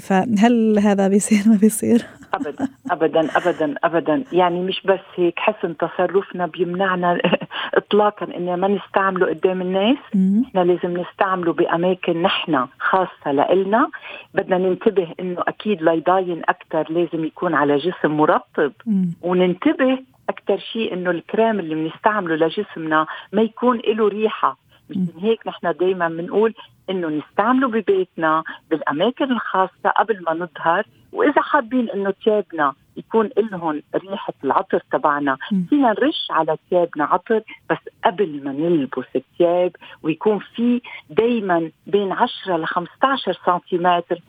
فهل 0.00 0.78
هذا 0.78 1.08
بيصير؟ 1.08 1.42
ما 1.46 1.56
بيصير؟ 1.56 2.06
ابدا 2.34 2.68
ابدا 2.90 3.28
ابدا 3.36 3.74
ابدا. 3.84 4.24
يعني 4.32 4.60
مش 4.60 4.82
بس 4.88 5.00
هيك 5.16 5.38
حسن 5.38 5.76
تصرفنا 5.76 6.46
بيمنعنا 6.46 7.18
اطلاقا 7.80 8.26
ان 8.36 8.54
ما 8.60 8.68
نستعمله 8.68 9.26
قدام 9.26 9.60
الناس. 9.62 9.96
إحنا 10.46 10.60
لازم 10.60 10.96
نستعمله 11.00 11.52
بأماكن 11.52 12.22
نحن 12.22 12.66
خاصة 12.78 13.32
لإلنا. 13.32 13.88
بدنا 14.34 14.58
ننتبه 14.58 15.08
إنه 15.20 15.40
أكيد 15.48 15.82
ليضاين 15.82 16.42
أكثر 16.48 16.92
لازم 16.92 17.24
يكون 17.24 17.54
على 17.54 17.76
جسم 17.76 18.10
مرطب. 18.10 18.72
وننتبه 19.22 19.98
أكثر 20.28 20.58
شيء 20.58 20.92
إنه 20.94 21.10
الكريم 21.10 21.60
اللي 21.60 21.74
بنستعمله 21.74 22.34
لجسمنا 22.36 23.06
ما 23.32 23.42
يكون 23.42 23.76
له 23.78 24.08
ريحة. 24.08 24.56
مشان 24.90 25.08
هيك 25.20 25.46
نحن 25.46 25.72
دائما 25.80 26.08
بنقول 26.08 26.54
إنه 26.90 27.08
نستعمله 27.08 27.68
ببيتنا 27.68 28.42
بالأماكن 28.70 29.32
الخاصة 29.32 29.88
قبل 29.98 30.22
ما 30.26 30.34
نظهر. 30.34 30.84
وإذا 31.12 31.42
حابين 31.42 31.90
إنه 31.90 32.14
ثيابنا 32.24 32.72
يكون 32.98 33.30
لهم 33.38 33.82
ريحة 33.94 34.32
العطر 34.44 34.82
تبعنا. 34.92 35.36
فينا 35.68 35.88
نرش 35.88 36.26
على 36.30 36.56
ثيابنا 36.70 37.04
عطر 37.04 37.42
بس 37.70 37.78
قبل 38.04 38.44
ما 38.44 38.52
نلبس 38.52 39.06
الثياب 39.16 39.76
ويكون 40.02 40.38
في 40.38 40.80
دائما 41.10 41.70
بين 41.86 42.12
10 42.12 42.56
ل 42.56 42.66
15 42.66 43.38
سنتيمتر 43.46 44.20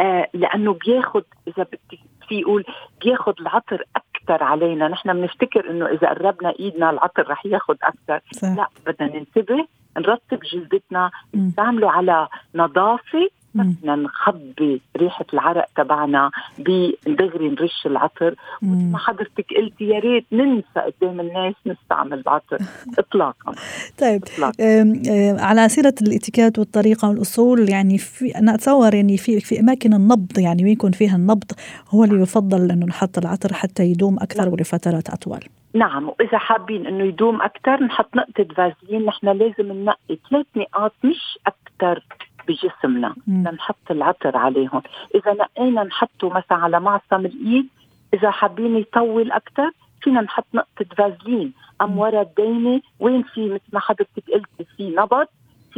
آه 0.00 0.28
لأنه 0.34 0.72
بياخد 0.72 1.24
إذا 1.48 1.62
بدك 1.62 2.00
في 2.28 2.40
يقول 2.40 2.64
بياخد 3.04 3.34
العطر 3.40 3.84
أكثر 3.96 4.44
علينا. 4.44 4.88
نحن 4.88 5.12
بنفتكر 5.12 5.70
إنه 5.70 5.86
إذا 5.86 6.08
قربنا 6.08 6.54
إيدنا 6.60 6.90
العطر 6.90 7.28
رح 7.28 7.46
ياخد 7.46 7.76
أكثر 7.82 8.20
لا 8.56 8.68
بدنا 8.86 9.16
ننتبه 9.16 9.66
نرطب 9.98 10.40
جلدتنا 10.52 11.10
نستعمله 11.34 11.90
على 11.90 12.28
نظافة 12.54 13.28
بدنا 13.62 13.96
نخبي 13.96 14.80
ريحة 14.96 15.24
العرق 15.32 15.66
تبعنا 15.76 16.30
بدغري 16.58 17.48
نرش 17.48 17.86
العطر. 17.86 18.34
وما 18.62 18.98
حضرتك 18.98 19.46
قلتي 19.56 19.84
يا 19.84 19.98
ريت 19.98 20.24
ننسى 20.32 20.92
قدام 21.00 21.20
الناس 21.20 21.54
نستعمل 21.66 22.18
العطر 22.20 22.58
اطلاقا. 22.98 23.54
طيب 23.98 24.22
إطلاقاً. 24.22 24.96
على 25.40 25.68
سيرة 25.68 25.94
الاتيكيت 26.02 26.58
والطريقة 26.58 27.08
والأصول 27.08 27.68
يعني 27.68 27.98
في 27.98 28.38
أنا 28.38 28.54
أتصور 28.54 28.94
يعني 28.94 29.16
في 29.16 29.40
في 29.40 29.60
أماكن 29.60 29.94
النبض 29.94 30.38
يعني 30.38 30.64
وين 30.64 30.72
يكون 30.72 30.92
فيها 30.92 31.16
النبض 31.16 31.52
هو 31.90 32.04
اللي 32.04 32.22
يفضل 32.22 32.70
إنه 32.70 32.86
نحط 32.86 33.18
العطر 33.18 33.52
حتى 33.52 33.82
يدوم 33.84 34.16
أكثر 34.18 34.42
نعم. 34.42 34.52
ولفترات 34.52 35.10
أطول. 35.10 35.40
نعم 35.74 36.08
وإذا 36.08 36.38
حابين 36.38 36.86
إنه 36.86 37.04
يدوم 37.04 37.42
أكثر 37.42 37.84
نحط 37.84 38.16
نقطة 38.16 38.44
فازلين 38.54 39.04
نحن 39.04 39.28
لازم 39.28 39.72
ننقي 39.72 40.18
ثلاث 40.30 40.46
نقاط 40.56 40.92
مش 41.04 41.38
أكثر. 41.46 42.02
بجسمنا 42.48 43.14
لنحط 43.26 43.90
العطر 43.90 44.36
عليهم. 44.36 44.82
إذا 45.14 45.32
نقينا 45.32 45.84
نحطه 45.84 46.28
مثلا 46.28 46.58
على 46.58 46.80
معصم 46.80 47.26
الإيد 47.26 47.68
إذا 48.14 48.30
حابين 48.30 48.76
يطول 48.76 49.32
أكثر 49.32 49.70
فينا 50.00 50.20
نحط 50.20 50.46
نقطة 50.54 50.86
فازلين. 50.96 51.52
أم 51.82 51.98
ورا 51.98 52.22
الدينة 52.22 52.80
وين 53.00 53.22
في 53.22 53.48
مثل 53.48 53.62
ما 53.72 53.80
حضرتك 53.80 54.30
قلتي 54.32 54.64
في 54.76 54.90
نبض 54.90 55.26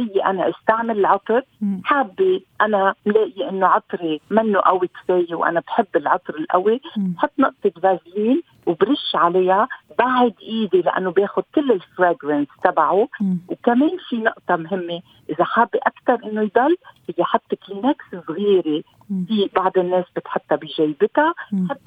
فيي 0.07 0.25
أنا 0.25 0.49
أستعمل 0.49 0.99
العطر. 0.99 1.41
حابة 1.83 2.41
أنا 2.61 2.95
ملاقي 3.05 3.49
إنه 3.49 3.67
عطري 3.67 4.21
منه 4.29 4.59
قوي 4.59 4.87
كفايه 4.87 5.35
وأنا 5.35 5.59
بحب 5.59 5.87
العطر 5.95 6.35
القوي. 6.35 6.81
بحط 6.97 7.31
نقطة 7.39 7.69
فازلين 7.81 8.41
وبرش 8.65 9.15
عليها 9.15 9.67
بعد 9.99 10.33
إيدي 10.41 10.81
لأنه 10.81 11.11
بياخذ 11.11 11.41
كل 11.55 11.71
الفراجرنس 11.71 12.47
تبعه. 12.63 13.07
وكمان 13.49 13.97
في 14.09 14.17
نقطة 14.17 14.55
مهمة 14.55 15.01
إذا 15.29 15.43
حابة 15.43 15.79
أكثر 15.83 16.29
إنه 16.29 16.41
يضل 16.41 16.77
هي 17.09 17.23
حط 17.23 17.55
كلينكس 17.67 18.05
صغيرة. 18.27 18.83
في 19.27 19.49
بعض 19.55 19.77
الناس 19.77 20.05
بتحطها 20.15 20.55
بجيبتها. 20.55 21.33
حط 21.69 21.79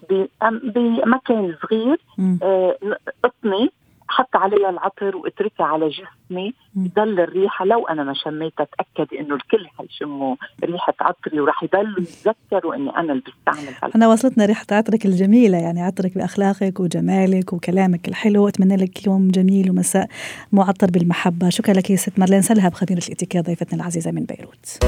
بمكان 0.44 1.56
صغير. 1.62 2.00
آه 2.42 2.76
قطني 3.24 3.70
حط 4.14 4.36
عليها 4.36 4.70
العطر 4.70 5.16
واتركها 5.16 5.66
على 5.66 5.88
جسمي 5.88 6.54
يضل 6.76 7.20
الريحة. 7.20 7.64
لو 7.64 7.86
أنا 7.86 8.04
ما 8.04 8.14
شميتها 8.14 8.66
تاكد 8.78 9.14
إنه 9.14 9.34
الكل 9.34 9.66
حيشموا 9.78 10.36
ريحة 10.64 10.94
عطري 11.00 11.40
وراح 11.40 11.62
يضلوا 11.62 12.00
يتذكروا 12.00 12.74
إني 12.74 12.96
أنا 12.96 13.12
اللي 13.12 13.22
بستعمل 13.22 13.92
أنا 13.96 14.08
وصلتنا 14.08 14.46
ريحة 14.46 14.66
عطرك 14.72 15.06
الجميلة 15.06 15.58
يعني 15.58 15.82
عطرك 15.82 16.14
بأخلاقك 16.14 16.80
وجمالك 16.80 17.52
وكلامك 17.52 18.08
الحلو. 18.08 18.48
أتمنى 18.48 18.76
لك 18.76 19.06
يوم 19.06 19.28
جميل 19.28 19.70
ومساء 19.70 20.08
معطر 20.52 20.90
بالمحبة. 20.90 21.48
شكرا 21.48 21.74
لك 21.74 21.90
يا 21.90 21.96
ست 21.96 22.18
مارلين. 22.18 22.42
سلهب 22.42 22.74
خبيره 22.74 23.02
الاتيكيت 23.08 23.46
ضيفتنا 23.46 23.80
العزيزة 23.80 24.10
من 24.10 24.24
بيروت. 24.24 24.78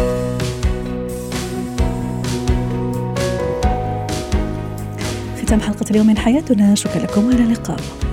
ختام 5.42 5.60
حلقة 5.60 5.90
اليوم 5.90 6.06
من 6.06 6.18
حياتنا. 6.18 6.74
شكرا 6.74 7.02
لكم 7.02 7.26
وإلى 7.26 7.42
اللقاء. 7.42 8.05